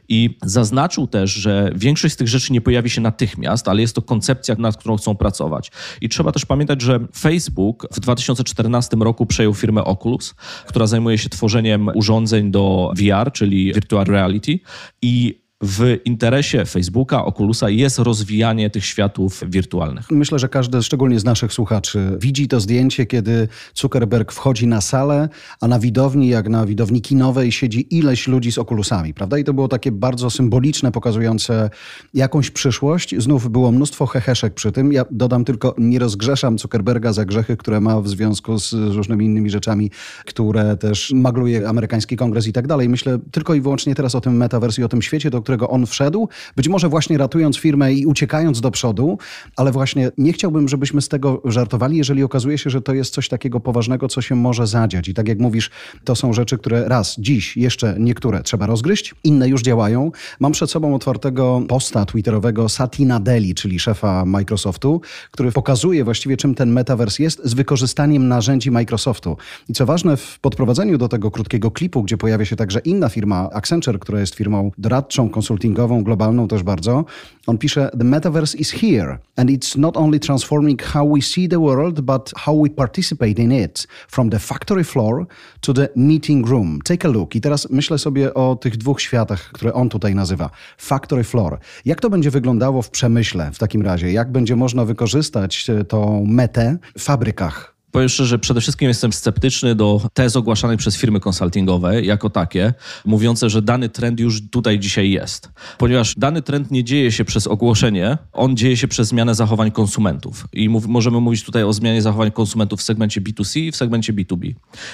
i 0.10 0.38
zaznaczył 0.44 1.08
też, 1.08 1.32
że 1.32 1.72
większość 1.76 2.09
z 2.10 2.16
tych 2.16 2.28
rzeczy 2.28 2.54
nie 2.54 2.62
pojawi 2.62 2.90
się 2.90 3.02
natychmiast, 3.02 3.68
ale 3.68 3.82
jest 3.82 3.96
to 3.96 4.02
koncepcja, 4.02 4.56
nad 4.58 4.78
którą 4.78 4.98
chcą 4.98 5.16
pracować. 5.16 5.72
I 6.02 6.10
trzeba 6.10 6.32
też 6.32 6.46
pamiętać, 6.46 6.82
że 6.82 7.00
Facebook 7.18 7.88
w 7.92 8.00
2014 8.00 8.98
roku 8.98 9.26
przejął 9.26 9.54
firmę 9.54 9.84
Oculus, 9.84 10.36
która 10.68 10.88
zajmuje 10.88 11.18
się 11.18 11.30
tworzeniem 11.30 11.92
urządzeń 11.96 12.52
do 12.52 12.94
VR, 12.96 13.32
czyli 13.32 13.74
Virtual 13.74 14.06
Reality 14.06 14.60
i 15.02 15.40
w 15.64 15.98
interesie 16.06 16.66
Facebooka, 16.66 17.26
Oculusa 17.26 17.70
jest 17.70 18.00
rozwijanie 18.00 18.70
tych 18.70 18.86
światów 18.86 19.44
wirtualnych. 19.48 20.12
Myślę, 20.12 20.40
że 20.40 20.50
każdy, 20.50 20.84
szczególnie 20.84 21.20
z 21.20 21.24
naszych 21.24 21.54
słuchaczy, 21.54 22.18
widzi 22.20 22.48
to 22.48 22.60
zdjęcie, 22.60 23.06
kiedy 23.06 23.48
Zuckerberg 23.76 24.32
wchodzi 24.32 24.68
na 24.68 24.82
salę, 24.82 25.30
a 25.62 25.68
na 25.68 25.80
widowni, 25.80 26.28
jak 26.28 26.50
na 26.50 26.66
widowni 26.66 27.02
kinowej, 27.02 27.52
siedzi 27.52 27.96
ileś 27.98 28.28
ludzi 28.28 28.52
z 28.52 28.58
okulusami, 28.58 29.14
prawda? 29.14 29.38
I 29.38 29.44
to 29.44 29.54
było 29.54 29.68
takie 29.68 29.92
bardzo 29.92 30.30
symboliczne, 30.30 30.92
pokazujące 30.92 31.70
jakąś 32.14 32.52
przyszłość. 32.52 33.16
Znów 33.18 33.52
było 33.52 33.72
mnóstwo 33.72 34.06
heheszek 34.06 34.54
przy 34.54 34.72
tym. 34.72 34.94
Ja 34.94 35.06
dodam 35.12 35.46
tylko, 35.46 35.76
nie 35.78 36.00
rozgrzeszam 36.00 36.60
Zuckerberga 36.60 37.14
za 37.14 37.26
grzechy, 37.26 37.58
które 37.58 37.82
ma 37.82 38.02
w 38.02 38.08
związku 38.08 38.60
z 38.60 38.74
różnymi 38.74 39.26
innymi 39.26 39.50
rzeczami, 39.50 39.92
które 40.26 40.78
też 40.78 41.12
magluje 41.16 41.68
amerykański 41.68 42.18
kongres 42.18 42.48
i 42.48 42.54
tak 42.54 42.68
dalej. 42.68 42.90
Myślę 42.90 43.20
tylko 43.32 43.54
i 43.54 43.62
wyłącznie 43.62 43.96
teraz 43.96 44.16
o 44.16 44.22
tym 44.22 44.38
metaverse 44.38 44.82
i 44.82 44.86
o 44.86 44.90
tym 44.90 45.02
świecie, 45.02 45.30
do 45.30 45.49
którego 45.50 45.70
on 45.70 45.86
wszedł, 45.86 46.30
być 46.56 46.68
może 46.68 46.90
właśnie 46.90 47.18
ratując 47.18 47.58
firmę 47.58 47.94
i 47.94 48.06
uciekając 48.06 48.62
do 48.62 48.72
przodu, 48.72 49.18
ale 49.56 49.72
właśnie 49.72 50.12
nie 50.18 50.34
chciałbym, 50.34 50.68
żebyśmy 50.68 51.02
z 51.02 51.08
tego 51.08 51.42
żartowali, 51.46 51.98
jeżeli 51.98 52.24
okazuje 52.24 52.58
się, 52.58 52.70
że 52.70 52.82
to 52.82 52.94
jest 52.94 53.14
coś 53.14 53.30
takiego 53.30 53.60
poważnego, 53.60 54.08
co 54.08 54.22
się 54.22 54.36
może 54.36 54.68
zadziać. 54.68 55.08
I 55.08 55.14
tak 55.14 55.28
jak 55.28 55.40
mówisz, 55.40 55.70
to 56.04 56.16
są 56.16 56.34
rzeczy, 56.34 56.58
które 56.58 56.90
raz, 56.90 57.16
dziś 57.20 57.58
jeszcze 57.58 57.96
niektóre 58.00 58.44
trzeba 58.44 58.66
rozgryźć, 58.66 59.16
inne 59.24 59.50
już 59.50 59.62
działają. 59.62 60.12
Mam 60.40 60.52
przed 60.52 60.72
sobą 60.72 60.96
otwartego 60.96 61.62
posta 61.68 62.06
twitterowego 62.06 62.70
Satina 62.70 63.20
Deli, 63.20 63.56
czyli 63.56 63.80
szefa 63.80 64.26
Microsoftu, 64.26 65.02
który 65.32 65.52
pokazuje 65.52 66.04
właściwie, 66.04 66.38
czym 66.38 66.56
ten 66.56 66.72
metaverse 66.72 67.24
jest 67.24 67.42
z 67.44 67.54
wykorzystaniem 67.54 68.28
narzędzi 68.28 68.72
Microsoftu. 68.72 69.38
I 69.70 69.74
co 69.74 69.86
ważne, 69.86 70.18
w 70.18 70.40
podprowadzeniu 70.40 70.98
do 70.98 71.08
tego 71.08 71.32
krótkiego 71.32 71.72
klipu, 71.72 72.04
gdzie 72.04 72.18
pojawia 72.18 72.46
się 72.46 72.56
także 72.56 72.80
inna 72.80 73.10
firma, 73.10 73.50
Accenture, 73.54 74.00
która 74.00 74.20
jest 74.20 74.36
firmą 74.36 74.72
doradczą, 74.78 75.30
konsultingową, 75.40 76.04
globalną 76.04 76.48
też 76.48 76.64
bardzo. 76.64 77.06
On 77.48 77.58
pisze: 77.58 77.90
The 77.98 78.04
metaverse 78.04 78.58
is 78.58 78.72
here 78.72 79.18
and 79.36 79.50
it's 79.50 79.78
not 79.78 79.98
only 79.98 80.20
transforming 80.20 80.84
how 80.84 81.14
we 81.14 81.22
see 81.22 81.50
the 81.50 81.60
world, 81.60 82.02
but 82.02 82.34
how 82.38 82.62
we 82.64 82.70
participate 82.70 83.42
in 83.42 83.52
it, 83.52 83.88
from 84.08 84.30
the 84.30 84.40
factory 84.40 84.84
floor 84.84 85.26
to 85.62 85.74
the 85.74 85.90
meeting 85.96 86.48
room. 86.48 86.80
Take 86.84 87.08
a 87.08 87.12
look. 87.12 87.36
I 87.36 87.42
teraz 87.42 87.70
myślę 87.70 87.98
sobie 87.98 88.34
o 88.34 88.56
tych 88.56 88.78
dwóch 88.78 89.02
światach, 89.02 89.50
które 89.54 89.74
on 89.74 89.90
tutaj 89.90 90.16
nazywa. 90.16 90.50
Factory 90.78 91.24
floor. 91.24 91.60
Jak 91.86 92.02
to 92.02 92.10
będzie 92.10 92.32
wyglądało 92.32 92.82
w 92.82 92.90
przemyśle 92.90 93.52
w 93.52 93.58
takim 93.58 93.82
razie? 93.82 94.12
Jak 94.12 94.32
będzie 94.32 94.56
można 94.56 94.86
wykorzystać 94.86 95.68
tą 95.88 96.26
metę 96.26 96.78
w 96.98 97.04
fabrykach? 97.04 97.79
Powiem 97.92 98.10
szczerze, 98.10 98.40
przede 98.40 98.62
wszystkim 98.62 98.88
jestem 98.88 99.14
sceptyczny 99.14 99.76
do 99.76 100.02
tez 100.14 100.36
ogłaszanych 100.36 100.80
przez 100.80 100.98
firmy 100.98 101.20
konsultingowe 101.20 102.02
jako 102.02 102.30
takie, 102.30 102.74
mówiące, 103.06 103.50
że 103.50 103.62
dany 103.62 103.90
trend 103.90 104.20
już 104.20 104.50
tutaj 104.50 104.80
dzisiaj 104.80 105.12
jest. 105.12 105.50
Ponieważ 105.78 106.16
dany 106.16 106.42
trend 106.42 106.72
nie 106.72 106.84
dzieje 106.84 107.12
się 107.12 107.26
przez 107.26 107.48
ogłoszenie, 107.48 108.18
on 108.34 108.58
dzieje 108.58 108.78
się 108.78 108.88
przez 108.88 109.08
zmianę 109.08 109.36
zachowań 109.36 109.72
konsumentów. 109.72 110.48
I 110.54 110.70
mów, 110.70 110.88
możemy 110.88 111.20
mówić 111.20 111.44
tutaj 111.44 111.64
o 111.64 111.74
zmianie 111.74 112.02
zachowań 112.02 112.32
konsumentów 112.32 112.80
w 112.80 112.84
segmencie 112.84 113.22
B2C 113.22 113.60
i 113.60 113.72
w 113.72 113.76
segmencie 113.76 114.14
B2B. 114.14 114.54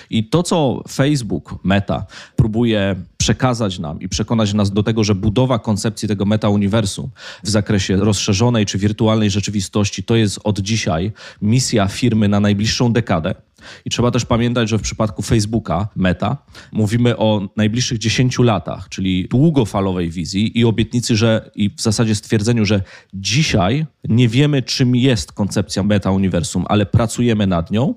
I 0.09 0.29
to, 0.29 0.43
co 0.43 0.83
Facebook, 0.89 1.55
Meta, 1.63 2.05
próbuje 2.35 2.95
przekazać 3.25 3.79
nam 3.79 4.01
i 4.01 4.09
przekonać 4.09 4.53
nas 4.53 4.71
do 4.71 4.83
tego, 4.83 5.03
że 5.03 5.15
budowa 5.15 5.59
koncepcji 5.59 6.07
tego 6.07 6.25
meta-uniwersum 6.25 7.09
w 7.43 7.49
zakresie 7.49 7.97
rozszerzonej 7.97 8.65
czy 8.65 8.77
wirtualnej 8.77 9.29
rzeczywistości 9.29 10.03
to 10.03 10.15
jest 10.15 10.39
od 10.43 10.59
dzisiaj 10.59 11.11
misja 11.41 11.87
firmy 11.87 12.27
na 12.27 12.39
najbliższą 12.39 12.93
dekadę. 12.93 13.35
I 13.85 13.89
trzeba 13.89 14.11
też 14.11 14.25
pamiętać, 14.25 14.69
że 14.69 14.77
w 14.77 14.81
przypadku 14.81 15.21
Facebooka, 15.21 15.87
Meta, 15.95 16.37
mówimy 16.71 17.17
o 17.17 17.49
najbliższych 17.55 17.97
10 17.97 18.39
latach, 18.39 18.89
czyli 18.89 19.27
długofalowej 19.27 20.09
wizji 20.09 20.59
i 20.59 20.65
obietnicy, 20.65 21.15
że 21.15 21.51
i 21.55 21.69
w 21.69 21.81
zasadzie 21.81 22.15
stwierdzeniu, 22.15 22.65
że 22.65 22.81
dzisiaj 23.13 23.85
nie 24.03 24.29
wiemy, 24.29 24.61
czym 24.61 24.95
jest 24.95 25.31
koncepcja 25.31 25.83
meta-uniwersum, 25.83 26.65
ale 26.67 26.85
pracujemy 26.85 27.47
nad 27.47 27.71
nią. 27.71 27.95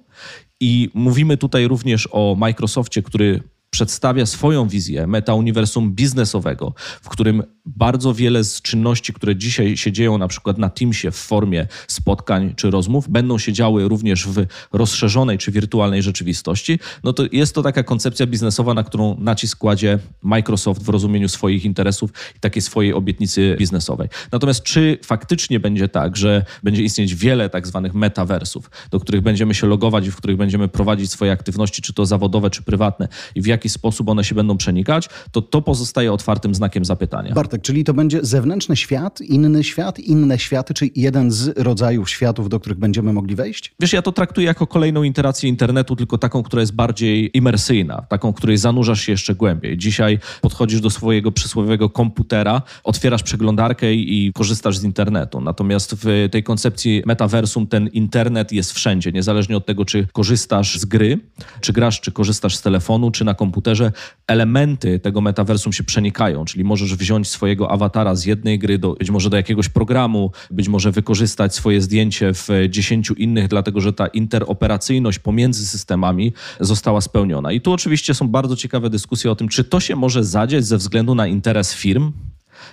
I 0.61 0.91
mówimy 0.95 1.37
tutaj 1.37 1.69
również 1.69 2.09
o 2.13 2.37
Microsoftie, 2.39 3.03
który 3.03 3.43
przedstawia 3.71 4.27
swoją 4.27 4.69
wizję 4.69 5.07
meta-uniwersum 5.07 5.93
biznesowego, 5.93 6.75
w 7.03 7.09
którym 7.09 7.43
bardzo 7.77 8.15
wiele 8.15 8.45
z 8.45 8.63
czynności, 8.63 9.13
które 9.13 9.37
dzisiaj 9.37 9.77
się 9.77 9.93
dzieją 9.93 10.19
na 10.19 10.29
przykład 10.29 10.59
na 10.59 10.71
Teamsie 10.71 11.11
w 11.11 11.17
formie 11.17 11.67
spotkań 11.89 12.55
czy 12.57 12.71
rozmów, 12.71 13.09
będą 13.09 13.39
się 13.39 13.53
działy 13.53 13.89
również 13.89 14.27
w 14.27 14.47
rozszerzonej 14.73 15.39
czy 15.39 15.53
wirtualnej 15.53 16.03
rzeczywistości, 16.03 16.79
no 17.05 17.13
to 17.13 17.25
jest 17.33 17.55
to 17.55 17.63
taka 17.63 17.83
koncepcja 17.83 18.27
biznesowa, 18.27 18.75
na 18.75 18.85
którą 18.85 19.17
nacisk 19.19 19.59
kładzie 19.59 19.99
Microsoft 20.23 20.83
w 20.83 20.89
rozumieniu 20.89 21.29
swoich 21.29 21.65
interesów 21.65 22.11
i 22.37 22.41
takiej 22.41 22.63
swojej 22.63 22.93
obietnicy 22.93 23.57
biznesowej. 23.59 24.09
Natomiast 24.33 24.63
czy 24.63 24.99
faktycznie 25.05 25.61
będzie 25.61 25.89
tak, 25.89 26.17
że 26.17 26.45
będzie 26.63 26.83
istnieć 26.83 27.15
wiele 27.15 27.51
tak 27.51 27.67
zwanych 27.67 27.95
metaversów, 27.95 28.71
do 28.91 29.01
których 29.01 29.21
będziemy 29.21 29.55
się 29.55 29.67
logować 29.67 30.07
i 30.07 30.11
w 30.11 30.17
których 30.17 30.37
będziemy 30.37 30.69
prowadzić 30.69 31.11
swoje 31.11 31.33
aktywności, 31.33 31.83
czy 31.83 31.93
to 31.93 32.07
zawodowe, 32.07 32.51
czy 32.51 32.63
prywatne 32.63 33.09
i 33.35 33.43
w 33.43 33.47
jaki 33.47 33.69
sposób 33.69 34.09
one 34.09 34.25
się 34.25 34.35
będą 34.35 34.57
przenikać, 34.57 35.09
to 35.33 35.43
to 35.43 35.63
pozostaje 35.63 36.13
otwartym 36.13 36.55
znakiem 36.55 36.85
zapytania. 36.85 37.35
Bartek, 37.35 37.58
czyli 37.63 37.85
to 37.85 37.95
będzie 37.95 38.19
zewnętrzny 38.23 38.77
świat, 38.77 39.21
inny 39.21 39.65
świat, 39.65 39.99
inne 39.99 40.39
światy, 40.39 40.75
czy 40.75 40.91
jeden 40.97 41.31
z 41.31 41.59
rodzajów 41.59 42.11
światów, 42.11 42.49
do 42.49 42.61
których 42.61 42.79
będziemy 42.79 43.13
mogli 43.13 43.35
wejść? 43.35 43.75
Wiesz, 43.81 43.93
ja 43.93 44.03
to 44.03 44.13
traktuję 44.13 44.47
jako 44.47 44.67
kolejną 44.67 45.03
iterację 45.03 45.49
internetu, 45.51 45.97
tylko 45.97 46.19
taką, 46.19 46.43
która 46.43 46.61
jest 46.61 46.75
bardziej 46.75 47.37
imersyjna, 47.37 48.07
taką, 48.09 48.33
której 48.33 48.59
zanurzasz 48.59 49.01
się 49.01 49.13
jeszcze 49.13 49.35
głębiej. 49.35 49.79
Dzisiaj 49.79 50.19
podchodzisz 50.41 50.81
do 50.81 50.91
swojego 50.91 51.33
przysłowiowego 51.33 51.91
komputera, 51.91 52.63
otwierasz 52.85 53.23
przeglądarkę 53.23 53.95
i 53.95 54.33
korzystasz 54.35 54.79
z 54.79 54.85
internetu. 54.85 55.41
Natomiast 55.41 55.95
w 56.05 56.29
tej 56.31 56.43
koncepcji 56.43 57.03
metaversum 57.07 57.67
ten 57.67 57.89
internet 57.89 58.53
jest 58.53 58.73
wszędzie, 58.73 59.13
niezależnie 59.13 59.57
od 59.57 59.67
tego, 59.67 59.85
czy 59.85 60.07
korzystasz 60.13 60.79
z 60.79 60.85
gry, 60.85 61.19
czy 61.61 61.73
grasz, 61.73 62.01
czy 62.01 62.13
korzystasz 62.13 62.57
z 62.57 62.63
telefonu, 62.63 63.11
czy 63.11 63.25
na 63.25 63.35
komputerze. 63.35 63.93
Elementy 64.27 64.99
tego 64.99 65.21
metaversum 65.21 65.73
się 65.73 65.85
przenikają, 65.85 66.45
czyli 66.45 66.65
możesz 66.65 66.95
wziąć 66.95 67.29
swojego 67.49 67.71
awatara 67.71 68.15
z 68.15 68.25
jednej 68.25 68.59
gry 68.59 68.79
do, 68.79 68.95
być 68.95 69.11
może 69.11 69.31
do 69.31 69.37
jakiegoś 69.37 69.69
programu, 69.69 70.33
być 70.51 70.69
może 70.69 70.93
wykorzystać 70.93 71.55
swoje 71.55 71.81
zdjęcie 71.81 72.33
w 72.35 72.49
dziesięciu 72.69 73.15
innych, 73.15 73.49
dlatego 73.49 73.81
że 73.81 73.93
ta 73.93 74.07
interoperacyjność 74.07 75.19
pomiędzy 75.19 75.67
systemami 75.67 76.33
została 76.61 77.01
spełniona. 77.01 77.53
I 77.53 77.61
tu 77.61 77.73
oczywiście 77.73 78.15
są 78.15 78.29
bardzo 78.29 78.57
ciekawe 78.57 78.91
dyskusje 78.91 79.31
o 79.31 79.37
tym, 79.37 79.49
czy 79.49 79.65
to 79.65 79.81
się 79.81 79.97
może 79.97 80.25
zadziać 80.25 80.65
ze 80.65 80.77
względu 80.77 81.15
na 81.15 81.27
interes 81.27 81.75
firm, 81.75 82.13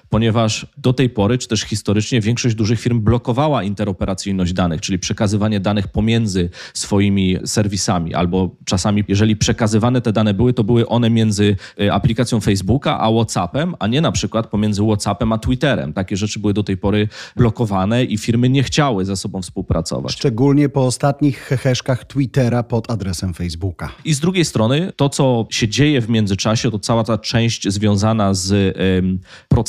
ponieważ 0.09 0.67
do 0.77 0.93
tej 0.93 1.09
pory, 1.09 1.37
czy 1.37 1.47
też 1.47 1.61
historycznie, 1.61 2.21
większość 2.21 2.55
dużych 2.55 2.79
firm 2.79 3.01
blokowała 3.01 3.63
interoperacyjność 3.63 4.53
danych, 4.53 4.81
czyli 4.81 4.99
przekazywanie 4.99 5.59
danych 5.59 5.87
pomiędzy 5.87 6.49
swoimi 6.73 7.37
serwisami, 7.45 8.13
albo 8.13 8.55
czasami, 8.65 9.03
jeżeli 9.07 9.35
przekazywane 9.35 10.01
te 10.01 10.13
dane 10.13 10.33
były, 10.33 10.53
to 10.53 10.63
były 10.63 10.87
one 10.87 11.09
między 11.09 11.55
y, 11.81 11.93
aplikacją 11.93 12.39
Facebooka 12.39 12.99
a 12.99 13.11
WhatsAppem, 13.11 13.75
a 13.79 13.87
nie 13.87 14.01
na 14.01 14.11
przykład 14.11 14.47
pomiędzy 14.47 14.83
WhatsAppem 14.83 15.31
a 15.31 15.37
Twitterem. 15.37 15.93
Takie 15.93 16.17
rzeczy 16.17 16.39
były 16.39 16.53
do 16.53 16.63
tej 16.63 16.77
pory 16.77 17.07
blokowane 17.35 18.03
i 18.03 18.17
firmy 18.17 18.49
nie 18.49 18.63
chciały 18.63 19.05
ze 19.05 19.15
sobą 19.15 19.41
współpracować. 19.41 20.13
Szczególnie 20.13 20.69
po 20.69 20.85
ostatnich 20.85 21.37
heheszkach 21.37 22.05
Twittera 22.05 22.63
pod 22.63 22.91
adresem 22.91 23.33
Facebooka. 23.33 23.91
I 24.05 24.13
z 24.13 24.19
drugiej 24.19 24.45
strony, 24.45 24.91
to 24.95 25.09
co 25.09 25.47
się 25.49 25.67
dzieje 25.67 26.01
w 26.01 26.09
międzyczasie, 26.09 26.71
to 26.71 26.79
cała 26.79 27.03
ta 27.03 27.17
część 27.17 27.69
związana 27.69 28.33
z 28.33 28.75
ym, 28.97 29.19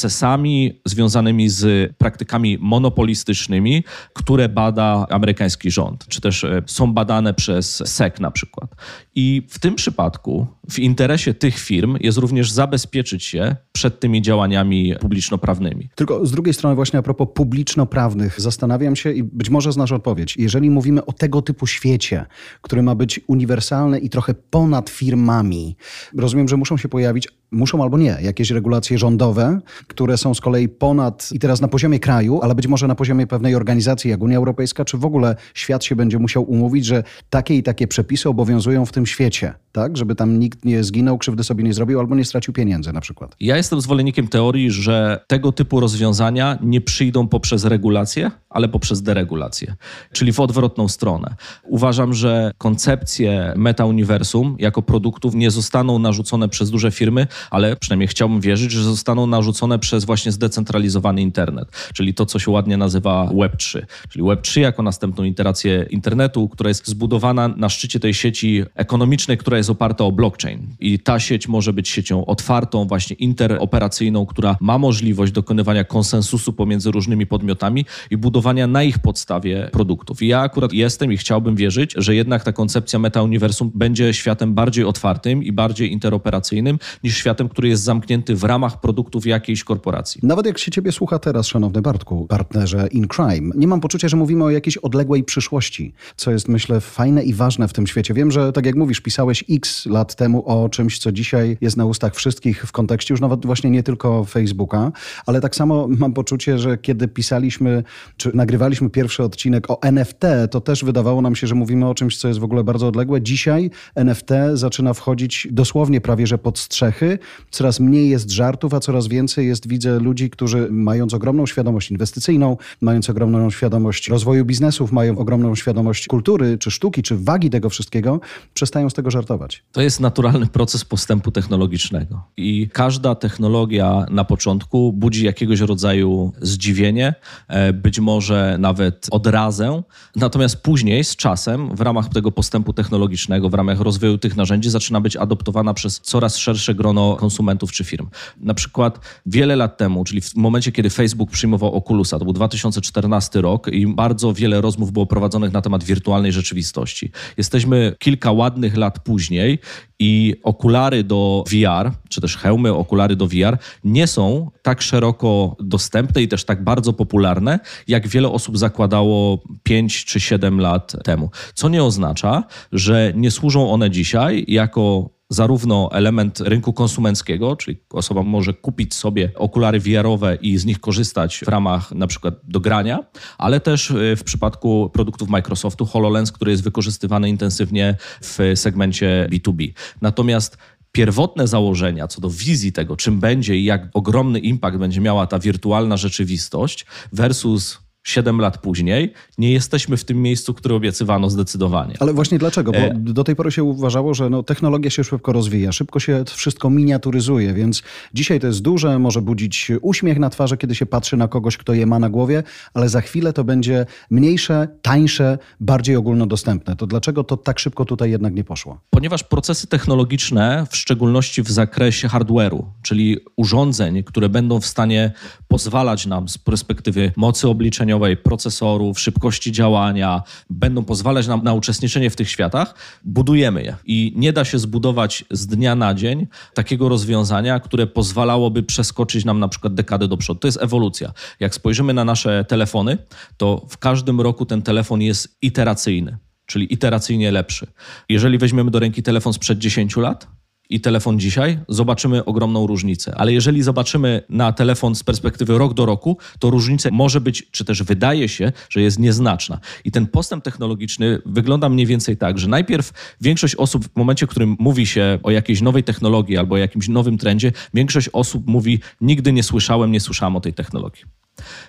procesami 0.06 0.80
związanymi 0.84 1.48
z 1.48 1.92
praktykami 1.98 2.58
monopolistycznymi, 2.60 3.84
które 4.12 4.48
bada 4.48 5.06
amerykański 5.10 5.70
rząd, 5.70 6.06
czy 6.08 6.20
też 6.20 6.44
e, 6.44 6.62
są 6.66 6.92
badane 6.92 7.34
przez 7.34 7.82
SEC 7.88 8.20
na 8.20 8.30
przykład. 8.30 8.70
I 9.14 9.42
w 9.48 9.58
tym 9.58 9.74
przypadku 9.74 10.46
w 10.70 10.78
interesie 10.78 11.34
tych 11.34 11.58
firm 11.58 11.96
jest 12.00 12.18
również 12.18 12.50
zabezpieczyć 12.50 13.24
się 13.24 13.56
przed 13.72 14.00
tymi 14.00 14.22
działaniami 14.22 14.94
publiczno-prawnymi. 15.00 15.88
Tylko 15.94 16.26
z 16.26 16.30
drugiej 16.30 16.54
strony 16.54 16.76
właśnie 16.76 16.98
a 16.98 17.02
propos 17.02 17.28
publiczno-prawnych 17.34 18.40
zastanawiam 18.40 18.96
się 18.96 19.12
i 19.12 19.22
być 19.22 19.50
może 19.50 19.72
znasz 19.72 19.92
odpowiedź. 19.92 20.36
Jeżeli 20.36 20.70
mówimy 20.70 21.06
o 21.06 21.12
tego 21.12 21.42
typu 21.42 21.66
świecie, 21.66 22.26
który 22.62 22.82
ma 22.82 22.94
być 22.94 23.20
uniwersalny 23.26 23.98
i 23.98 24.10
trochę 24.10 24.34
ponad 24.34 24.90
firmami, 24.90 25.76
rozumiem, 26.16 26.48
że 26.48 26.56
muszą 26.56 26.76
się 26.76 26.88
pojawić 26.88 27.28
muszą 27.50 27.82
albo 27.82 27.98
nie, 27.98 28.16
jakieś 28.22 28.50
regulacje 28.50 28.98
rządowe, 28.98 29.60
które 29.86 30.16
są 30.16 30.34
z 30.34 30.40
kolei 30.40 30.68
ponad 30.68 31.28
i 31.32 31.38
teraz 31.38 31.60
na 31.60 31.68
poziomie 31.68 32.00
kraju, 32.00 32.40
ale 32.42 32.54
być 32.54 32.66
może 32.66 32.86
na 32.86 32.94
poziomie 32.94 33.26
pewnej 33.26 33.54
organizacji 33.54 34.10
jak 34.10 34.22
Unia 34.22 34.36
Europejska, 34.36 34.84
czy 34.84 34.98
w 34.98 35.04
ogóle 35.04 35.36
świat 35.54 35.84
się 35.84 35.96
będzie 35.96 36.18
musiał 36.18 36.50
umówić, 36.50 36.84
że 36.84 37.02
takie 37.30 37.54
i 37.54 37.62
takie 37.62 37.86
przepisy 37.86 38.28
obowiązują 38.28 38.86
w 38.86 38.92
tym 38.92 39.06
świecie, 39.06 39.54
tak? 39.76 39.96
Żeby 39.96 40.14
tam 40.14 40.38
nikt 40.38 40.64
nie 40.64 40.84
zginął, 40.84 41.18
krzywdy 41.18 41.44
sobie 41.44 41.64
nie 41.64 41.74
zrobił 41.74 42.00
albo 42.00 42.14
nie 42.14 42.24
stracił 42.24 42.54
pieniędzy 42.54 42.92
na 42.92 43.00
przykład. 43.00 43.36
Ja 43.40 43.56
jestem 43.56 43.80
zwolennikiem 43.80 44.28
teorii, 44.28 44.70
że 44.70 45.24
tego 45.26 45.52
typu 45.52 45.80
rozwiązania 45.80 46.58
nie 46.62 46.80
przyjdą 46.80 47.28
poprzez 47.28 47.64
regulacje, 47.64 48.30
ale 48.50 48.68
poprzez 48.68 49.02
deregulację, 49.02 49.74
czyli 50.12 50.32
w 50.32 50.40
odwrotną 50.40 50.88
stronę. 50.88 51.34
Uważam, 51.64 52.14
że 52.14 52.52
koncepcje 52.58 53.52
meta-uniwersum 53.56 54.56
jako 54.58 54.82
produktów 54.82 55.34
nie 55.34 55.50
zostaną 55.50 55.98
narzucone 55.98 56.48
przez 56.48 56.70
duże 56.70 56.90
firmy, 56.90 57.26
ale 57.50 57.76
przynajmniej 57.76 58.08
chciałbym 58.08 58.40
wierzyć, 58.40 58.72
że 58.72 58.82
zostaną 58.82 59.26
narzucone 59.26 59.78
przez 59.78 60.04
właśnie 60.04 60.32
zdecentralizowany 60.32 61.22
internet, 61.22 61.68
czyli 61.94 62.14
to, 62.14 62.26
co 62.26 62.38
się 62.38 62.50
ładnie 62.50 62.76
nazywa 62.76 63.26
Web3, 63.26 63.82
czyli 64.08 64.24
Web3 64.24 64.60
jako 64.60 64.82
następną 64.82 65.24
iterację 65.24 65.86
internetu, 65.90 66.48
która 66.48 66.68
jest 66.68 66.88
zbudowana 66.88 67.48
na 67.48 67.68
szczycie 67.68 68.00
tej 68.00 68.14
sieci 68.14 68.64
ekonomicznej, 68.74 69.38
która 69.38 69.56
jest 69.56 69.65
oparta 69.70 70.04
o 70.04 70.12
blockchain. 70.12 70.60
I 70.80 70.98
ta 70.98 71.20
sieć 71.20 71.48
może 71.48 71.72
być 71.72 71.88
siecią 71.88 72.26
otwartą, 72.26 72.86
właśnie 72.86 73.16
interoperacyjną, 73.16 74.26
która 74.26 74.56
ma 74.60 74.78
możliwość 74.78 75.32
dokonywania 75.32 75.84
konsensusu 75.84 76.52
pomiędzy 76.52 76.90
różnymi 76.90 77.26
podmiotami 77.26 77.86
i 78.10 78.16
budowania 78.16 78.66
na 78.66 78.82
ich 78.82 78.98
podstawie 78.98 79.68
produktów. 79.72 80.22
I 80.22 80.26
ja 80.26 80.40
akurat 80.40 80.72
jestem 80.72 81.12
i 81.12 81.16
chciałbym 81.16 81.56
wierzyć, 81.56 81.94
że 81.96 82.14
jednak 82.14 82.44
ta 82.44 82.52
koncepcja 82.52 82.98
meta-uniwersum 82.98 83.70
będzie 83.74 84.14
światem 84.14 84.54
bardziej 84.54 84.84
otwartym 84.84 85.42
i 85.42 85.52
bardziej 85.52 85.92
interoperacyjnym 85.92 86.78
niż 87.04 87.16
światem, 87.16 87.48
który 87.48 87.68
jest 87.68 87.82
zamknięty 87.82 88.36
w 88.36 88.44
ramach 88.44 88.80
produktów 88.80 89.26
jakiejś 89.26 89.64
korporacji. 89.64 90.20
Nawet 90.22 90.46
jak 90.46 90.58
się 90.58 90.70
ciebie 90.70 90.92
słucha 90.92 91.18
teraz, 91.18 91.46
szanowny 91.46 91.82
Bartku, 91.82 92.26
partnerze 92.28 92.88
in 92.90 93.08
crime, 93.08 93.52
nie 93.56 93.66
mam 93.66 93.80
poczucia, 93.80 94.08
że 94.08 94.16
mówimy 94.16 94.44
o 94.44 94.50
jakiejś 94.50 94.76
odległej 94.76 95.24
przyszłości, 95.24 95.92
co 96.16 96.30
jest 96.30 96.48
myślę 96.48 96.80
fajne 96.80 97.24
i 97.24 97.34
ważne 97.34 97.68
w 97.68 97.72
tym 97.72 97.86
świecie. 97.86 98.14
Wiem, 98.14 98.30
że 98.30 98.52
tak 98.52 98.66
jak 98.66 98.74
mówisz, 98.74 99.00
pisałeś 99.00 99.44
x 99.56 99.86
lat 99.86 100.14
temu 100.14 100.42
o 100.46 100.68
czymś, 100.68 100.98
co 100.98 101.12
dzisiaj 101.12 101.58
jest 101.60 101.76
na 101.76 101.84
ustach 101.84 102.14
wszystkich 102.14 102.66
w 102.66 102.72
kontekście 102.72 103.14
już 103.14 103.20
nawet 103.20 103.46
właśnie 103.46 103.70
nie 103.70 103.82
tylko 103.82 104.24
Facebooka, 104.24 104.92
ale 105.26 105.40
tak 105.40 105.56
samo 105.56 105.88
mam 105.88 106.12
poczucie, 106.12 106.58
że 106.58 106.78
kiedy 106.78 107.08
pisaliśmy, 107.08 107.82
czy 108.16 108.36
nagrywaliśmy 108.36 108.90
pierwszy 108.90 109.22
odcinek 109.22 109.70
o 109.70 109.82
NFT, 109.82 110.22
to 110.50 110.60
też 110.60 110.84
wydawało 110.84 111.22
nam 111.22 111.36
się, 111.36 111.46
że 111.46 111.54
mówimy 111.54 111.88
o 111.88 111.94
czymś, 111.94 112.18
co 112.18 112.28
jest 112.28 112.40
w 112.40 112.44
ogóle 112.44 112.64
bardzo 112.64 112.88
odległe. 112.88 113.22
Dzisiaj 113.22 113.70
NFT 113.94 114.30
zaczyna 114.54 114.94
wchodzić 114.94 115.48
dosłownie 115.50 116.00
prawie, 116.00 116.26
że 116.26 116.38
pod 116.38 116.58
strzechy 116.58 117.18
coraz 117.50 117.80
mniej 117.80 118.10
jest 118.10 118.30
żartów, 118.30 118.74
a 118.74 118.80
coraz 118.80 119.08
więcej 119.08 119.46
jest, 119.46 119.68
widzę, 119.68 120.00
ludzi, 120.00 120.30
którzy 120.30 120.68
mając 120.70 121.14
ogromną 121.14 121.46
świadomość 121.46 121.90
inwestycyjną, 121.90 122.56
mając 122.80 123.10
ogromną 123.10 123.50
świadomość 123.50 124.08
rozwoju 124.08 124.44
biznesów, 124.44 124.92
mają 124.92 125.18
ogromną 125.18 125.54
świadomość 125.54 126.06
kultury, 126.06 126.58
czy 126.58 126.70
sztuki, 126.70 127.02
czy 127.02 127.16
wagi 127.16 127.50
tego 127.50 127.70
wszystkiego, 127.70 128.20
przestają 128.54 128.90
z 128.90 128.94
tego 128.94 129.10
żartować. 129.10 129.45
To 129.72 129.82
jest 129.82 130.00
naturalny 130.00 130.46
proces 130.46 130.84
postępu 130.84 131.30
technologicznego. 131.30 132.22
I 132.36 132.68
każda 132.72 133.14
technologia 133.14 134.06
na 134.10 134.24
początku 134.24 134.92
budzi 134.92 135.24
jakiegoś 135.24 135.60
rodzaju 135.60 136.32
zdziwienie, 136.40 137.14
e, 137.48 137.72
być 137.72 138.00
może 138.00 138.56
nawet 138.58 139.06
odrazę. 139.10 139.82
Natomiast 140.16 140.62
później, 140.62 141.04
z 141.04 141.16
czasem, 141.16 141.76
w 141.76 141.80
ramach 141.80 142.08
tego 142.08 142.32
postępu 142.32 142.72
technologicznego, 142.72 143.48
w 143.48 143.54
ramach 143.54 143.80
rozwoju 143.80 144.18
tych 144.18 144.36
narzędzi, 144.36 144.70
zaczyna 144.70 145.00
być 145.00 145.16
adoptowana 145.16 145.74
przez 145.74 146.00
coraz 146.00 146.36
szersze 146.36 146.74
grono 146.74 147.16
konsumentów 147.16 147.72
czy 147.72 147.84
firm. 147.84 148.08
Na 148.40 148.54
przykład 148.54 149.00
wiele 149.26 149.56
lat 149.56 149.76
temu, 149.76 150.04
czyli 150.04 150.20
w 150.20 150.34
momencie, 150.34 150.72
kiedy 150.72 150.90
Facebook 150.90 151.30
przyjmował 151.30 151.76
Oculusa, 151.76 152.18
to 152.18 152.24
był 152.24 152.34
2014 152.34 153.40
rok 153.40 153.68
i 153.68 153.86
bardzo 153.86 154.32
wiele 154.32 154.60
rozmów 154.60 154.92
było 154.92 155.06
prowadzonych 155.06 155.52
na 155.52 155.62
temat 155.62 155.84
wirtualnej 155.84 156.32
rzeczywistości. 156.32 157.10
Jesteśmy 157.36 157.96
kilka 157.98 158.32
ładnych 158.32 158.76
lat 158.76 158.98
później 159.26 159.58
i 159.98 160.34
okulary 160.42 161.04
do 161.04 161.44
VR, 161.50 161.90
czy 162.08 162.20
też 162.20 162.36
hełmy, 162.36 162.74
okulary 162.74 163.16
do 163.16 163.26
VR 163.26 163.58
nie 163.84 164.06
są 164.06 164.50
tak 164.62 164.82
szeroko 164.82 165.56
dostępne 165.60 166.22
i 166.22 166.28
też 166.28 166.44
tak 166.44 166.64
bardzo 166.64 166.92
popularne, 166.92 167.58
jak 167.88 168.08
wiele 168.08 168.28
osób 168.28 168.58
zakładało 168.58 169.42
5 169.62 170.04
czy 170.04 170.20
7 170.20 170.60
lat 170.60 171.04
temu. 171.04 171.30
Co 171.54 171.68
nie 171.68 171.84
oznacza, 171.84 172.44
że 172.72 173.12
nie 173.16 173.30
służą 173.30 173.70
one 173.70 173.90
dzisiaj 173.90 174.44
jako 174.48 175.10
zarówno 175.28 175.88
element 175.92 176.40
rynku 176.40 176.72
konsumenckiego, 176.72 177.56
czyli 177.56 177.80
osoba 177.90 178.22
może 178.22 178.54
kupić 178.54 178.94
sobie 178.94 179.30
okulary 179.34 179.80
VR-owe 179.80 180.38
i 180.40 180.58
z 180.58 180.64
nich 180.64 180.80
korzystać 180.80 181.38
w 181.38 181.48
ramach 181.48 181.92
na 181.92 182.06
przykład 182.06 182.34
do 182.44 182.60
grania, 182.60 182.98
ale 183.38 183.60
też 183.60 183.92
w 184.16 184.22
przypadku 184.24 184.90
produktów 184.92 185.28
Microsoftu 185.28 185.86
HoloLens, 185.86 186.32
który 186.32 186.50
jest 186.50 186.64
wykorzystywany 186.64 187.28
intensywnie 187.28 187.96
w 188.22 188.38
segmencie 188.54 189.28
B2B. 189.32 189.72
Natomiast 190.00 190.58
pierwotne 190.92 191.46
założenia 191.46 192.08
co 192.08 192.20
do 192.20 192.30
wizji 192.30 192.72
tego, 192.72 192.96
czym 192.96 193.20
będzie 193.20 193.56
i 193.56 193.64
jak 193.64 193.88
ogromny 193.94 194.38
impact 194.38 194.76
będzie 194.76 195.00
miała 195.00 195.26
ta 195.26 195.38
wirtualna 195.38 195.96
rzeczywistość 195.96 196.86
versus 197.12 197.85
7 198.06 198.40
lat 198.40 198.58
później 198.58 199.12
nie 199.38 199.52
jesteśmy 199.52 199.96
w 199.96 200.04
tym 200.04 200.22
miejscu, 200.22 200.54
które 200.54 200.74
obiecywano 200.74 201.30
zdecydowanie. 201.30 201.94
Ale 202.00 202.12
właśnie 202.12 202.38
dlaczego? 202.38 202.72
Bo 202.72 202.78
e... 202.78 202.94
do 202.94 203.24
tej 203.24 203.36
pory 203.36 203.52
się 203.52 203.64
uważało, 203.64 204.14
że 204.14 204.30
no, 204.30 204.42
technologia 204.42 204.90
się 204.90 205.04
szybko 205.04 205.32
rozwija, 205.32 205.72
szybko 205.72 206.00
się 206.00 206.24
wszystko 206.26 206.70
miniaturyzuje, 206.70 207.54
więc 207.54 207.82
dzisiaj 208.14 208.40
to 208.40 208.46
jest 208.46 208.62
duże, 208.62 208.98
może 208.98 209.22
budzić 209.22 209.72
uśmiech 209.82 210.18
na 210.18 210.30
twarzy, 210.30 210.56
kiedy 210.56 210.74
się 210.74 210.86
patrzy 210.86 211.16
na 211.16 211.28
kogoś, 211.28 211.56
kto 211.56 211.74
je 211.74 211.86
ma 211.86 211.98
na 211.98 212.10
głowie, 212.10 212.42
ale 212.74 212.88
za 212.88 213.00
chwilę 213.00 213.32
to 213.32 213.44
będzie 213.44 213.86
mniejsze, 214.10 214.68
tańsze, 214.82 215.38
bardziej 215.60 215.96
ogólnodostępne. 215.96 216.76
To 216.76 216.86
dlaczego 216.86 217.24
to 217.24 217.36
tak 217.36 217.58
szybko 217.58 217.84
tutaj 217.84 218.10
jednak 218.10 218.34
nie 218.34 218.44
poszło? 218.44 218.80
Ponieważ 218.90 219.24
procesy 219.24 219.66
technologiczne, 219.66 220.66
w 220.70 220.76
szczególności 220.76 221.42
w 221.42 221.50
zakresie 221.50 222.08
hardware'u, 222.08 222.62
czyli 222.82 223.16
urządzeń, 223.36 224.02
które 224.02 224.28
będą 224.28 224.60
w 224.60 224.66
stanie 224.66 225.12
pozwalać 225.48 226.06
nam 226.06 226.28
z 226.28 226.38
perspektywy 226.38 227.12
mocy 227.16 227.48
obliczeniowej, 227.48 227.95
procesorów, 228.22 229.00
szybkości 229.00 229.52
działania, 229.52 230.22
będą 230.50 230.84
pozwalać 230.84 231.26
nam 231.26 231.44
na 231.44 231.54
uczestniczenie 231.54 232.10
w 232.10 232.16
tych 232.16 232.30
światach, 232.30 232.74
budujemy 233.04 233.62
je. 233.62 233.76
I 233.84 234.12
nie 234.16 234.32
da 234.32 234.44
się 234.44 234.58
zbudować 234.58 235.24
z 235.30 235.46
dnia 235.46 235.74
na 235.74 235.94
dzień 235.94 236.26
takiego 236.54 236.88
rozwiązania, 236.88 237.60
które 237.60 237.86
pozwalałoby 237.86 238.62
przeskoczyć 238.62 239.24
nam 239.24 239.40
na 239.40 239.48
przykład 239.48 239.74
dekadę 239.74 240.08
do 240.08 240.16
przodu. 240.16 240.40
To 240.40 240.48
jest 240.48 240.62
ewolucja. 240.62 241.12
Jak 241.40 241.54
spojrzymy 241.54 241.94
na 241.94 242.04
nasze 242.04 242.44
telefony, 242.44 242.98
to 243.36 243.66
w 243.68 243.78
każdym 243.78 244.20
roku 244.20 244.46
ten 244.46 244.62
telefon 244.62 245.02
jest 245.02 245.36
iteracyjny 245.42 246.18
czyli 246.46 246.72
iteracyjnie 246.74 247.32
lepszy. 247.32 247.66
Jeżeli 248.08 248.38
weźmiemy 248.38 248.70
do 248.70 248.78
ręki 248.78 249.02
telefon 249.02 249.32
sprzed 249.32 249.58
10 249.58 249.96
lat, 249.96 250.28
i 250.70 250.80
telefon 250.80 251.20
dzisiaj, 251.20 251.58
zobaczymy 251.68 252.24
ogromną 252.24 252.66
różnicę. 252.66 253.14
Ale 253.16 253.32
jeżeli 253.32 253.62
zobaczymy 253.62 254.22
na 254.28 254.52
telefon 254.52 254.94
z 254.94 255.02
perspektywy 255.02 255.58
rok 255.58 255.74
do 255.74 255.86
roku, 255.86 256.18
to 256.38 256.50
różnica 256.50 256.88
może 256.92 257.20
być, 257.20 257.46
czy 257.50 257.64
też 257.64 257.82
wydaje 257.82 258.28
się, 258.28 258.52
że 258.68 258.80
jest 258.80 258.98
nieznaczna. 258.98 259.60
I 259.84 259.90
ten 259.90 260.06
postęp 260.06 260.44
technologiczny 260.44 261.22
wygląda 261.26 261.68
mniej 261.68 261.86
więcej 261.86 262.16
tak, 262.16 262.38
że 262.38 262.48
najpierw 262.48 263.16
większość 263.20 263.54
osób 263.54 263.84
w 263.84 263.96
momencie, 263.96 264.26
w 264.26 264.30
którym 264.30 264.56
mówi 264.58 264.86
się 264.86 265.18
o 265.22 265.30
jakiejś 265.30 265.60
nowej 265.60 265.84
technologii 265.84 266.36
albo 266.36 266.54
o 266.54 266.58
jakimś 266.58 266.88
nowym 266.88 267.18
trendzie, 267.18 267.52
większość 267.74 268.08
osób 268.12 268.46
mówi: 268.46 268.80
Nigdy 269.00 269.32
nie 269.32 269.42
słyszałem, 269.42 269.92
nie 269.92 270.00
słyszałem 270.00 270.36
o 270.36 270.40
tej 270.40 270.54
technologii. 270.54 271.04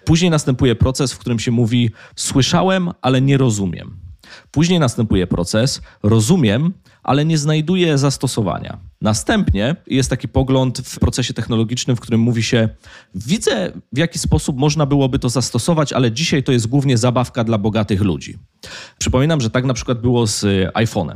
Później 0.05 0.31
następuje 0.31 0.75
proces, 0.75 1.13
w 1.13 1.17
którym 1.17 1.39
się 1.39 1.51
mówi: 1.51 1.91
Słyszałem, 2.15 2.91
ale 3.01 3.21
nie 3.21 3.37
rozumiem. 3.37 3.97
Później 4.51 4.79
następuje 4.79 5.27
proces: 5.27 5.81
Rozumiem, 6.03 6.73
ale 7.03 7.25
nie 7.25 7.37
znajduje 7.37 7.97
zastosowania. 7.97 8.77
Następnie 9.01 9.75
jest 9.87 10.09
taki 10.09 10.27
pogląd 10.27 10.79
w 10.79 10.99
procesie 10.99 11.33
technologicznym, 11.33 11.95
w 11.97 11.99
którym 11.99 12.21
mówi 12.21 12.43
się: 12.43 12.69
Widzę, 13.15 13.71
w 13.93 13.97
jaki 13.97 14.19
sposób 14.19 14.57
można 14.57 14.85
byłoby 14.85 15.19
to 15.19 15.29
zastosować, 15.29 15.93
ale 15.93 16.11
dzisiaj 16.11 16.43
to 16.43 16.51
jest 16.51 16.67
głównie 16.67 16.97
zabawka 16.97 17.43
dla 17.43 17.57
bogatych 17.57 18.01
ludzi. 18.01 18.37
Przypominam, 18.97 19.41
że 19.41 19.49
tak 19.49 19.65
na 19.65 19.73
przykład 19.73 20.01
było 20.01 20.27
z 20.27 20.43
iPhone'em. 20.73 21.15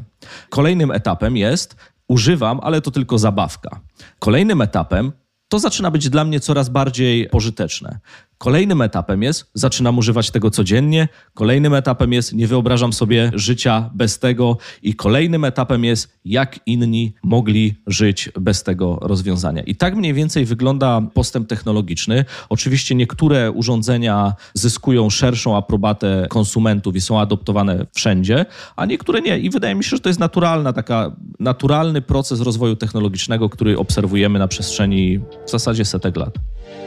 Kolejnym 0.49 0.91
etapem 0.91 1.37
jest: 1.37 1.75
Używam, 2.07 2.59
ale 2.63 2.81
to 2.81 2.91
tylko 2.91 3.17
zabawka. 3.17 3.79
Kolejnym 4.19 4.61
etapem 4.61 5.11
to 5.47 5.59
zaczyna 5.59 5.91
być 5.91 6.09
dla 6.09 6.25
mnie 6.25 6.39
coraz 6.39 6.69
bardziej 6.69 7.29
pożyteczne. 7.29 7.99
Kolejnym 8.41 8.81
etapem 8.81 9.23
jest, 9.23 9.51
zaczynam 9.53 9.97
używać 9.97 10.31
tego 10.31 10.51
codziennie. 10.51 11.07
Kolejnym 11.33 11.73
etapem 11.73 12.13
jest, 12.13 12.33
nie 12.33 12.47
wyobrażam 12.47 12.93
sobie 12.93 13.31
życia 13.33 13.89
bez 13.93 14.19
tego. 14.19 14.57
I 14.83 14.95
kolejnym 14.95 15.45
etapem 15.45 15.83
jest, 15.83 16.19
jak 16.25 16.59
inni 16.65 17.13
mogli 17.23 17.75
żyć 17.87 18.29
bez 18.39 18.63
tego 18.63 18.99
rozwiązania. 19.01 19.63
I 19.63 19.75
tak 19.75 19.95
mniej 19.95 20.13
więcej 20.13 20.45
wygląda 20.45 21.01
postęp 21.13 21.47
technologiczny. 21.47 22.25
Oczywiście 22.49 22.95
niektóre 22.95 23.51
urządzenia 23.51 24.33
zyskują 24.53 25.09
szerszą 25.09 25.57
aprobatę 25.57 26.27
konsumentów 26.29 26.95
i 26.95 27.01
są 27.01 27.19
adoptowane 27.19 27.85
wszędzie, 27.93 28.45
a 28.75 28.85
niektóre 28.85 29.21
nie. 29.21 29.39
I 29.39 29.49
wydaje 29.49 29.75
mi 29.75 29.83
się, 29.83 29.89
że 29.89 29.99
to 29.99 30.09
jest 30.09 30.19
naturalna, 30.19 30.73
taka 30.73 31.15
naturalny 31.39 32.01
proces 32.01 32.41
rozwoju 32.41 32.75
technologicznego, 32.75 33.49
który 33.49 33.77
obserwujemy 33.77 34.39
na 34.39 34.47
przestrzeni 34.47 35.19
w 35.47 35.49
zasadzie 35.49 35.85
setek 35.85 36.17
lat. 36.17 36.33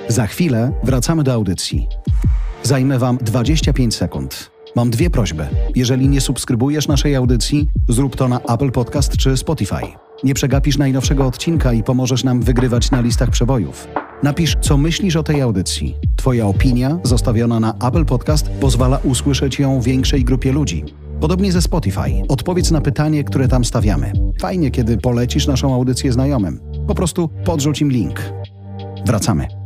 Za 0.08 0.26
chwilę 0.26 0.72
wracamy 0.82 1.22
do 1.22 1.32
audycji. 1.32 1.88
Zajmę 2.62 2.98
Wam 2.98 3.18
25 3.18 3.94
sekund. 3.94 4.50
Mam 4.76 4.90
dwie 4.90 5.10
prośby. 5.10 5.46
Jeżeli 5.74 6.08
nie 6.08 6.20
subskrybujesz 6.20 6.88
naszej 6.88 7.14
audycji, 7.14 7.68
zrób 7.88 8.16
to 8.16 8.28
na 8.28 8.40
Apple 8.40 8.70
Podcast 8.70 9.16
czy 9.16 9.36
Spotify. 9.36 9.82
Nie 10.24 10.34
przegapisz 10.34 10.78
najnowszego 10.78 11.26
odcinka 11.26 11.72
i 11.72 11.82
pomożesz 11.82 12.24
nam 12.24 12.42
wygrywać 12.42 12.90
na 12.90 13.00
listach 13.00 13.30
przebojów. 13.30 13.88
Napisz, 14.22 14.56
co 14.60 14.76
myślisz 14.76 15.16
o 15.16 15.22
tej 15.22 15.40
audycji. 15.40 15.94
Twoja 16.16 16.46
opinia, 16.46 16.98
zostawiona 17.02 17.60
na 17.60 17.74
Apple 17.74 18.04
Podcast, 18.04 18.50
pozwala 18.60 18.98
usłyszeć 18.98 19.58
ją 19.58 19.80
większej 19.80 20.24
grupie 20.24 20.52
ludzi. 20.52 20.84
Podobnie 21.20 21.52
ze 21.52 21.62
Spotify. 21.62 22.22
Odpowiedz 22.28 22.70
na 22.70 22.80
pytanie, 22.80 23.24
które 23.24 23.48
tam 23.48 23.64
stawiamy. 23.64 24.12
Fajnie, 24.40 24.70
kiedy 24.70 24.96
polecisz 24.96 25.46
naszą 25.46 25.74
audycję 25.74 26.12
znajomym. 26.12 26.60
Po 26.86 26.94
prostu 26.94 27.28
podrzuć 27.44 27.80
im 27.80 27.90
link. 27.90 28.20
Wracamy. 29.06 29.63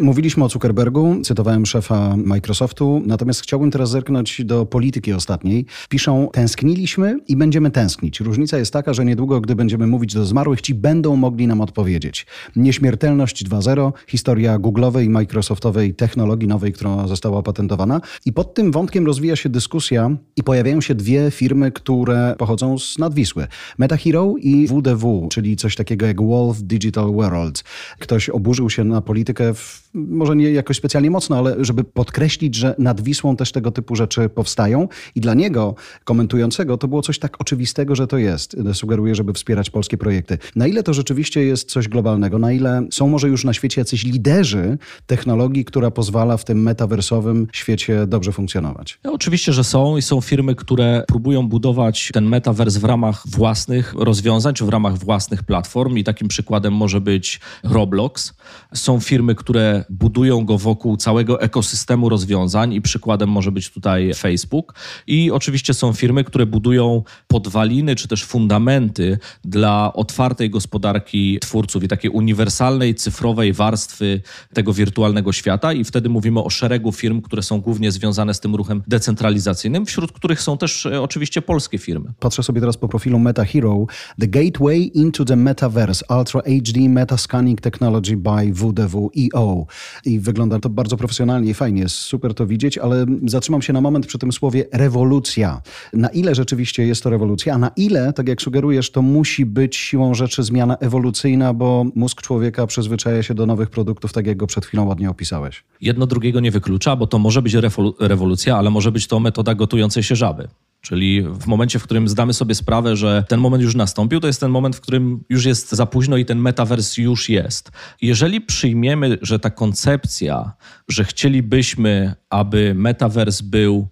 Mówiliśmy 0.00 0.44
o 0.44 0.48
Zuckerbergu, 0.48 1.16
cytowałem 1.24 1.66
szefa 1.66 2.16
Microsoftu, 2.16 3.02
natomiast 3.06 3.40
chciałbym 3.40 3.70
teraz 3.70 3.90
zerknąć 3.90 4.44
do 4.44 4.66
polityki 4.66 5.12
ostatniej. 5.12 5.66
Piszą, 5.88 6.28
tęskniliśmy 6.32 7.18
i 7.28 7.36
będziemy 7.36 7.70
tęsknić. 7.70 8.20
Różnica 8.20 8.58
jest 8.58 8.72
taka, 8.72 8.94
że 8.94 9.04
niedługo, 9.04 9.40
gdy 9.40 9.56
będziemy 9.56 9.86
mówić 9.86 10.14
do 10.14 10.24
zmarłych, 10.24 10.60
ci 10.60 10.74
będą 10.74 11.16
mogli 11.16 11.46
nam 11.46 11.60
odpowiedzieć. 11.60 12.26
Nieśmiertelność 12.56 13.44
2.0, 13.44 13.92
historia 14.06 14.58
Google'owej 14.58 15.04
i 15.04 15.08
Microsoftowej 15.08 15.94
technologii 15.94 16.48
nowej, 16.48 16.72
która 16.72 17.08
została 17.08 17.38
opatentowana. 17.38 18.00
I 18.26 18.32
pod 18.32 18.54
tym 18.54 18.72
wątkiem 18.72 19.06
rozwija 19.06 19.36
się 19.36 19.48
dyskusja 19.48 20.10
i 20.36 20.42
pojawiają 20.42 20.80
się 20.80 20.94
dwie 20.94 21.30
firmy, 21.30 21.72
które 21.72 22.34
pochodzą 22.38 22.78
z 22.78 22.98
nadwisły. 22.98 23.46
MetaHero 23.78 24.34
i 24.40 24.66
WDW, 24.66 25.28
czyli 25.30 25.56
coś 25.56 25.76
takiego 25.76 26.06
jak 26.06 26.22
Wolf 26.22 26.62
Digital 26.62 27.12
World. 27.12 27.64
Ktoś 27.98 28.28
oburzył 28.28 28.70
się 28.70 28.84
na 28.84 29.00
politykę 29.00 29.54
w 29.54 29.87
może 29.94 30.36
nie 30.36 30.50
jakoś 30.50 30.76
specjalnie 30.76 31.10
mocno, 31.10 31.36
ale 31.36 31.64
żeby 31.64 31.84
podkreślić, 31.84 32.54
że 32.54 32.74
nad 32.78 33.00
Wisłą 33.00 33.36
też 33.36 33.52
tego 33.52 33.70
typu 33.70 33.96
rzeczy 33.96 34.28
powstają. 34.28 34.88
I 35.14 35.20
dla 35.20 35.34
niego, 35.34 35.74
komentującego, 36.04 36.78
to 36.78 36.88
było 36.88 37.02
coś 37.02 37.18
tak 37.18 37.40
oczywistego, 37.40 37.94
że 37.94 38.06
to 38.06 38.18
jest. 38.18 38.56
Sugeruje, 38.72 39.14
żeby 39.14 39.32
wspierać 39.32 39.70
polskie 39.70 39.98
projekty. 39.98 40.38
Na 40.56 40.66
ile 40.66 40.82
to 40.82 40.94
rzeczywiście 40.94 41.44
jest 41.44 41.70
coś 41.70 41.88
globalnego? 41.88 42.38
Na 42.38 42.52
ile 42.52 42.86
są 42.92 43.08
może 43.08 43.28
już 43.28 43.44
na 43.44 43.52
świecie 43.52 43.80
jacyś 43.80 44.04
liderzy 44.04 44.78
technologii, 45.06 45.64
która 45.64 45.90
pozwala 45.90 46.36
w 46.36 46.44
tym 46.44 46.62
metaversowym 46.62 47.46
świecie 47.52 48.06
dobrze 48.06 48.32
funkcjonować? 48.32 48.98
No, 49.04 49.12
oczywiście, 49.12 49.52
że 49.52 49.64
są 49.64 49.96
i 49.96 50.02
są 50.02 50.20
firmy, 50.20 50.54
które 50.54 51.04
próbują 51.08 51.48
budować 51.48 52.10
ten 52.12 52.24
metavers 52.24 52.76
w 52.76 52.84
ramach 52.84 53.22
własnych 53.26 53.94
rozwiązań, 53.94 54.54
czy 54.54 54.64
w 54.64 54.68
ramach 54.68 54.98
własnych 54.98 55.42
platform 55.42 55.96
i 55.96 56.04
takim 56.04 56.28
przykładem 56.28 56.72
może 56.72 57.00
być 57.00 57.40
Roblox. 57.64 58.34
Są 58.74 59.00
firmy, 59.00 59.34
które 59.34 59.77
budują 59.90 60.44
go 60.44 60.58
wokół 60.58 60.96
całego 60.96 61.40
ekosystemu 61.40 62.08
rozwiązań 62.08 62.72
i 62.72 62.82
przykładem 62.82 63.28
może 63.28 63.52
być 63.52 63.70
tutaj 63.70 64.14
Facebook. 64.14 64.74
I 65.06 65.30
oczywiście 65.30 65.74
są 65.74 65.92
firmy, 65.92 66.24
które 66.24 66.46
budują 66.46 67.02
podwaliny 67.26 67.96
czy 67.96 68.08
też 68.08 68.24
fundamenty 68.24 69.18
dla 69.44 69.92
otwartej 69.92 70.50
gospodarki 70.50 71.38
twórców 71.40 71.84
i 71.84 71.88
takiej 71.88 72.10
uniwersalnej, 72.10 72.94
cyfrowej 72.94 73.52
warstwy 73.52 74.22
tego 74.54 74.72
wirtualnego 74.72 75.32
świata. 75.32 75.72
I 75.72 75.84
wtedy 75.84 76.08
mówimy 76.08 76.42
o 76.42 76.50
szeregu 76.50 76.92
firm, 76.92 77.22
które 77.22 77.42
są 77.42 77.60
głównie 77.60 77.92
związane 77.92 78.34
z 78.34 78.40
tym 78.40 78.54
ruchem 78.54 78.82
decentralizacyjnym, 78.86 79.86
wśród 79.86 80.12
których 80.12 80.42
są 80.42 80.58
też 80.58 80.86
e, 80.86 81.02
oczywiście 81.02 81.42
polskie 81.42 81.78
firmy. 81.78 82.12
Patrzę 82.20 82.42
sobie 82.42 82.60
teraz 82.60 82.76
po 82.76 82.88
profilu 82.88 83.18
Meta 83.18 83.44
Hero. 83.44 83.86
The 84.20 84.28
Gateway 84.28 84.90
into 84.94 85.24
the 85.24 85.36
Metaverse 85.36 86.04
Ultra 86.18 86.40
HD 86.42 86.88
Meta 86.88 87.16
Scanning 87.16 87.60
Technology 87.60 88.16
by 88.16 88.52
WDW.EO. 88.52 89.66
I 90.04 90.20
wygląda 90.20 90.58
to 90.58 90.68
bardzo 90.68 90.96
profesjonalnie 90.96 91.50
i 91.50 91.54
fajnie. 91.54 91.82
Jest 91.82 91.94
super 91.94 92.34
to 92.34 92.46
widzieć, 92.46 92.78
ale 92.78 93.06
zatrzymam 93.26 93.62
się 93.62 93.72
na 93.72 93.80
moment 93.80 94.06
przy 94.06 94.18
tym 94.18 94.32
słowie 94.32 94.64
rewolucja. 94.72 95.62
Na 95.92 96.08
ile 96.08 96.34
rzeczywiście 96.34 96.86
jest 96.86 97.02
to 97.02 97.10
rewolucja, 97.10 97.54
a 97.54 97.58
na 97.58 97.70
ile, 97.76 98.12
tak 98.12 98.28
jak 98.28 98.42
sugerujesz, 98.42 98.90
to 98.90 99.02
musi 99.02 99.46
być 99.46 99.76
siłą 99.76 100.14
rzeczy 100.14 100.42
zmiana 100.42 100.76
ewolucyjna, 100.76 101.54
bo 101.54 101.86
mózg 101.94 102.22
człowieka 102.22 102.66
przyzwyczaja 102.66 103.22
się 103.22 103.34
do 103.34 103.46
nowych 103.46 103.70
produktów, 103.70 104.12
tak 104.12 104.26
jak 104.26 104.36
go 104.36 104.46
przed 104.46 104.66
chwilą 104.66 104.86
ładnie 104.86 105.10
opisałeś. 105.10 105.64
Jedno 105.80 106.06
drugiego 106.06 106.40
nie 106.40 106.50
wyklucza, 106.50 106.96
bo 106.96 107.06
to 107.06 107.18
może 107.18 107.42
być 107.42 107.54
rewolucja, 108.00 108.56
ale 108.56 108.70
może 108.70 108.92
być 108.92 109.06
to 109.06 109.20
metoda 109.20 109.54
gotującej 109.54 110.02
się 110.02 110.16
żaby. 110.16 110.48
Czyli 110.88 111.22
w 111.22 111.46
momencie, 111.46 111.78
w 111.78 111.82
którym 111.82 112.08
zdamy 112.08 112.34
sobie 112.34 112.54
sprawę, 112.54 112.96
że 112.96 113.24
ten 113.28 113.40
moment 113.40 113.62
już 113.62 113.74
nastąpił, 113.74 114.20
to 114.20 114.26
jest 114.26 114.40
ten 114.40 114.50
moment, 114.50 114.76
w 114.76 114.80
którym 114.80 115.24
już 115.28 115.44
jest 115.44 115.72
za 115.72 115.86
późno 115.86 116.16
i 116.16 116.24
ten 116.24 116.38
metavers 116.38 116.96
już 116.96 117.28
jest. 117.28 117.70
Jeżeli 118.02 118.40
przyjmiemy, 118.40 119.18
że 119.22 119.38
ta 119.38 119.50
koncepcja, 119.50 120.52
że 120.88 121.04
chcielibyśmy, 121.04 122.14
aby 122.30 122.74
metavers 122.74 123.40
był 123.40 123.88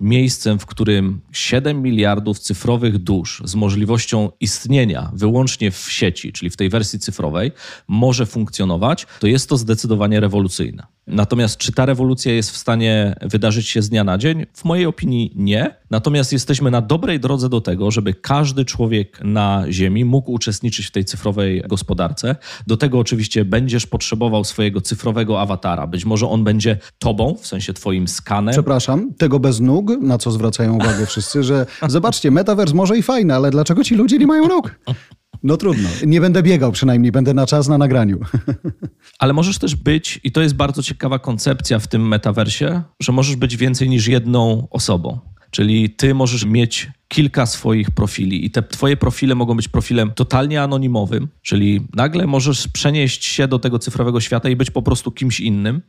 miejscem, 0.00 0.58
w 0.58 0.66
którym 0.66 1.20
7 1.32 1.82
miliardów 1.82 2.38
cyfrowych 2.38 2.98
dusz 2.98 3.42
z 3.44 3.54
możliwością 3.54 4.30
istnienia 4.40 5.10
wyłącznie 5.14 5.70
w 5.70 5.90
sieci, 5.90 6.32
czyli 6.32 6.50
w 6.50 6.56
tej 6.56 6.68
wersji 6.68 6.98
cyfrowej, 6.98 7.52
może 7.88 8.26
funkcjonować, 8.26 9.06
to 9.20 9.26
jest 9.26 9.48
to 9.48 9.56
zdecydowanie 9.56 10.20
rewolucyjne. 10.20 10.95
Natomiast 11.06 11.58
czy 11.58 11.72
ta 11.72 11.86
rewolucja 11.86 12.32
jest 12.32 12.50
w 12.50 12.56
stanie 12.56 13.16
wydarzyć 13.22 13.68
się 13.68 13.82
z 13.82 13.88
dnia 13.88 14.04
na 14.04 14.18
dzień? 14.18 14.46
W 14.52 14.64
mojej 14.64 14.86
opinii 14.86 15.32
nie. 15.34 15.74
Natomiast 15.90 16.32
jesteśmy 16.32 16.70
na 16.70 16.80
dobrej 16.80 17.20
drodze 17.20 17.48
do 17.48 17.60
tego, 17.60 17.90
żeby 17.90 18.14
każdy 18.14 18.64
człowiek 18.64 19.20
na 19.24 19.64
Ziemi 19.70 20.04
mógł 20.04 20.32
uczestniczyć 20.32 20.86
w 20.86 20.90
tej 20.90 21.04
cyfrowej 21.04 21.62
gospodarce. 21.68 22.36
Do 22.66 22.76
tego 22.76 22.98
oczywiście 22.98 23.44
będziesz 23.44 23.86
potrzebował 23.86 24.44
swojego 24.44 24.80
cyfrowego 24.80 25.40
awatara. 25.40 25.86
Być 25.86 26.04
może 26.04 26.28
on 26.28 26.44
będzie 26.44 26.78
tobą, 26.98 27.34
w 27.34 27.46
sensie 27.46 27.72
twoim 27.72 28.08
skanem. 28.08 28.52
Przepraszam, 28.52 29.14
tego 29.14 29.40
bez 29.40 29.60
nóg, 29.60 29.90
na 30.00 30.18
co 30.18 30.30
zwracają 30.30 30.74
uwagę 30.74 31.06
wszyscy, 31.06 31.44
że 31.44 31.66
zobaczcie, 31.88 32.30
metavers 32.30 32.72
może 32.72 32.98
i 32.98 33.02
fajny, 33.02 33.34
ale 33.34 33.50
dlaczego 33.50 33.84
ci 33.84 33.94
ludzie 33.94 34.18
nie 34.18 34.26
mają 34.26 34.48
nóg? 34.48 34.80
No 35.42 35.56
trudno. 35.56 35.88
Nie 36.06 36.20
będę 36.20 36.42
biegał 36.42 36.72
przynajmniej, 36.72 37.12
będę 37.12 37.34
na 37.34 37.46
czas 37.46 37.68
na 37.68 37.78
nagraniu. 37.78 38.18
Ale 39.18 39.32
możesz 39.32 39.58
też 39.58 39.76
być, 39.76 40.20
i 40.24 40.32
to 40.32 40.42
jest 40.42 40.54
bardzo 40.54 40.82
ciekawa 40.82 41.18
koncepcja 41.18 41.78
w 41.78 41.88
tym 41.88 42.08
metaversie, 42.08 42.82
że 43.00 43.12
możesz 43.12 43.36
być 43.36 43.56
więcej 43.56 43.88
niż 43.88 44.06
jedną 44.06 44.68
osobą. 44.70 45.18
Czyli 45.56 45.90
ty 45.90 46.14
możesz 46.14 46.44
mieć 46.44 46.88
kilka 47.08 47.46
swoich 47.46 47.90
profili 47.90 48.46
i 48.46 48.50
te 48.50 48.62
twoje 48.62 48.96
profile 48.96 49.34
mogą 49.34 49.56
być 49.56 49.68
profilem 49.68 50.10
totalnie 50.10 50.62
anonimowym, 50.62 51.28
czyli 51.42 51.86
nagle 51.94 52.26
możesz 52.26 52.68
przenieść 52.68 53.24
się 53.24 53.48
do 53.48 53.58
tego 53.58 53.78
cyfrowego 53.78 54.20
świata 54.20 54.48
i 54.48 54.56
być 54.56 54.70
po 54.70 54.82
prostu 54.82 55.10
kimś 55.10 55.40
innym. 55.40 55.82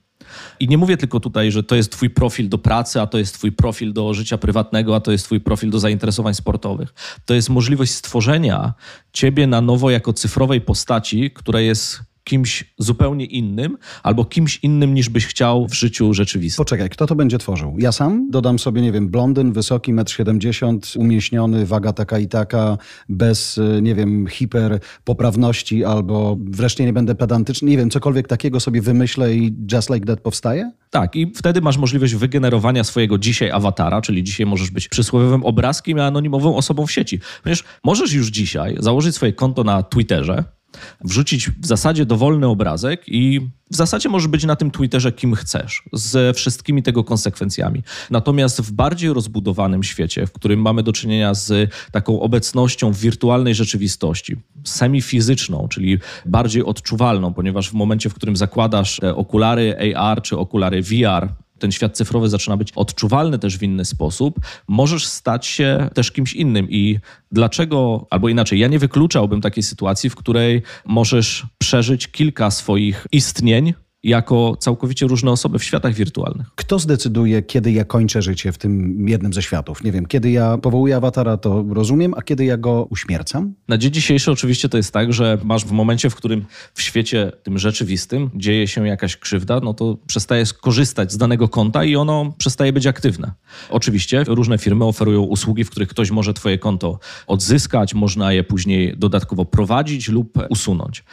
I 0.59 0.67
nie 0.67 0.77
mówię 0.77 0.97
tylko 0.97 1.19
tutaj, 1.19 1.51
że 1.51 1.63
to 1.63 1.75
jest 1.75 1.91
twój 1.91 2.09
profil 2.09 2.49
do 2.49 2.57
pracy, 2.57 3.01
a 3.01 3.07
to 3.07 3.17
jest 3.17 3.33
twój 3.33 3.51
profil 3.51 3.93
do 3.93 4.13
życia 4.13 4.37
prywatnego, 4.37 4.95
a 4.95 4.99
to 4.99 5.11
jest 5.11 5.25
twój 5.25 5.39
profil 5.39 5.69
do 5.69 5.79
zainteresowań 5.79 6.33
sportowych. 6.33 6.93
To 7.25 7.33
jest 7.33 7.49
możliwość 7.49 7.91
stworzenia 7.91 8.73
ciebie 9.13 9.47
na 9.47 9.61
nowo 9.61 9.89
jako 9.89 10.13
cyfrowej 10.13 10.61
postaci, 10.61 11.31
która 11.31 11.59
jest 11.61 11.99
kimś 12.27 12.73
zupełnie 12.77 13.25
innym 13.25 13.77
albo 14.03 14.25
kimś 14.25 14.59
innym 14.63 14.93
niż 14.93 15.09
byś 15.09 15.25
chciał 15.25 15.67
w 15.67 15.73
życiu 15.73 16.13
rzeczywistym. 16.13 16.65
Poczekaj, 16.65 16.89
kto 16.89 17.07
to 17.07 17.15
będzie 17.15 17.37
tworzył? 17.37 17.75
Ja 17.79 17.91
sam 17.91 18.29
dodam 18.31 18.59
sobie, 18.59 18.81
nie 18.81 18.91
wiem, 18.91 19.09
blondyn, 19.09 19.53
wysoki, 19.53 19.93
1,70 19.93 20.69
m, 20.69 20.79
umieśniony, 21.01 21.65
waga 21.65 21.93
taka 21.93 22.19
i 22.19 22.27
taka, 22.27 22.77
bez, 23.09 23.57
y, 23.57 23.79
nie 23.81 23.95
wiem, 23.95 24.27
hiperpoprawności 24.27 25.85
albo 25.85 26.37
wreszcie 26.39 26.85
nie 26.85 26.93
będę 26.93 27.15
pedantyczny, 27.15 27.69
nie 27.69 27.77
wiem, 27.77 27.89
cokolwiek 27.89 28.27
takiego 28.27 28.59
sobie 28.59 28.81
wymyślę 28.81 29.35
i 29.35 29.55
Just 29.71 29.89
Like 29.89 30.05
That 30.05 30.21
powstaje? 30.21 30.71
Tak, 30.89 31.15
i 31.15 31.31
wtedy 31.35 31.61
masz 31.61 31.77
możliwość 31.77 32.15
wygenerowania 32.15 32.83
swojego 32.83 33.17
dzisiaj 33.17 33.51
awatara, 33.51 34.01
czyli 34.01 34.23
dzisiaj 34.23 34.45
możesz 34.45 34.71
być 34.71 34.87
przysłowiowym 34.87 35.45
obrazkiem, 35.45 35.99
a 35.99 36.05
anonimową 36.05 36.55
osobą 36.55 36.85
w 36.85 36.91
sieci. 36.91 37.19
Ponieważ 37.43 37.63
możesz 37.83 38.13
już 38.13 38.27
dzisiaj 38.27 38.75
założyć 38.79 39.15
swoje 39.15 39.33
konto 39.33 39.63
na 39.63 39.83
Twitterze, 39.83 40.56
wrzucić 41.01 41.49
w 41.49 41.65
zasadzie 41.65 42.05
dowolny 42.05 42.47
obrazek 42.47 43.03
i 43.07 43.41
w 43.71 43.75
zasadzie 43.75 44.09
możesz 44.09 44.27
być 44.27 44.43
na 44.43 44.55
tym 44.55 44.71
Twitterze 44.71 45.11
kim 45.11 45.35
chcesz, 45.35 45.83
ze 45.93 46.33
wszystkimi 46.33 46.83
tego 46.83 47.03
konsekwencjami. 47.03 47.83
Natomiast 48.09 48.61
w 48.61 48.71
bardziej 48.71 49.13
rozbudowanym 49.13 49.83
świecie, 49.83 50.27
w 50.27 50.31
którym 50.31 50.61
mamy 50.61 50.83
do 50.83 50.93
czynienia 50.93 51.33
z 51.33 51.71
taką 51.91 52.21
obecnością 52.21 52.91
w 52.91 52.97
wirtualnej 52.97 53.55
rzeczywistości, 53.55 54.35
semifizyczną, 54.63 55.67
czyli 55.67 55.99
bardziej 56.25 56.63
odczuwalną, 56.63 57.33
ponieważ 57.33 57.69
w 57.69 57.73
momencie, 57.73 58.09
w 58.09 58.13
którym 58.13 58.35
zakładasz 58.35 58.97
te 58.97 59.15
okulary 59.15 59.95
AR 59.95 60.21
czy 60.21 60.37
okulary 60.37 60.81
VR, 60.81 61.29
ten 61.59 61.71
świat 61.71 61.97
cyfrowy 61.97 62.29
zaczyna 62.29 62.57
być 62.57 62.71
odczuwalny 62.75 63.39
też 63.39 63.57
w 63.57 63.63
inny 63.63 63.85
sposób, 63.85 64.39
możesz 64.67 65.05
stać 65.05 65.45
się 65.45 65.89
też 65.93 66.11
kimś 66.11 66.33
innym. 66.33 66.69
I 66.69 66.99
dlaczego, 67.31 68.07
albo 68.09 68.29
inaczej, 68.29 68.59
ja 68.59 68.67
nie 68.67 68.79
wykluczałbym 68.79 69.41
takiej 69.41 69.63
sytuacji, 69.63 70.09
w 70.09 70.15
której 70.15 70.61
możesz 70.85 71.45
przeżyć 71.57 72.07
kilka 72.07 72.51
swoich 72.51 73.07
istnień 73.11 73.73
jako 74.03 74.55
całkowicie 74.59 75.07
różne 75.07 75.31
osoby 75.31 75.59
w 75.59 75.63
światach 75.63 75.93
wirtualnych. 75.93 76.47
Kto 76.55 76.79
zdecyduje, 76.79 77.41
kiedy 77.41 77.71
ja 77.71 77.85
kończę 77.85 78.21
życie 78.21 78.51
w 78.51 78.57
tym 78.57 79.05
jednym 79.09 79.33
ze 79.33 79.41
światów? 79.41 79.83
Nie 79.83 79.91
wiem, 79.91 80.05
kiedy 80.05 80.31
ja 80.31 80.57
powołuję 80.57 80.95
awatara, 80.95 81.37
to 81.37 81.65
rozumiem, 81.69 82.13
a 82.17 82.21
kiedy 82.21 82.45
ja 82.45 82.57
go 82.57 82.87
uśmiercam? 82.89 83.53
Na 83.67 83.77
dzień 83.77 83.91
dzisiejszy 83.91 84.31
oczywiście 84.31 84.69
to 84.69 84.77
jest 84.77 84.93
tak, 84.93 85.13
że 85.13 85.37
masz 85.43 85.65
w 85.65 85.71
momencie, 85.71 86.09
w 86.09 86.15
którym 86.15 86.45
w 86.73 86.81
świecie 86.81 87.31
tym 87.43 87.59
rzeczywistym 87.59 88.29
dzieje 88.35 88.67
się 88.67 88.87
jakaś 88.87 89.17
krzywda, 89.17 89.59
no 89.59 89.73
to 89.73 89.97
przestajesz 90.07 90.53
korzystać 90.53 91.11
z 91.11 91.17
danego 91.17 91.47
konta 91.49 91.83
i 91.83 91.95
ono 91.95 92.33
przestaje 92.37 92.73
być 92.73 92.87
aktywne. 92.87 93.31
Oczywiście 93.69 94.23
różne 94.27 94.57
firmy 94.57 94.85
oferują 94.85 95.21
usługi, 95.21 95.63
w 95.63 95.69
których 95.69 95.89
ktoś 95.89 96.11
może 96.11 96.33
twoje 96.33 96.57
konto 96.57 96.99
odzyskać, 97.27 97.93
można 97.93 98.33
je 98.33 98.43
później 98.43 98.97
dodatkowo 98.97 99.45
prowadzić 99.45 100.09
lub 100.09 100.39
usunąć. 100.49 101.03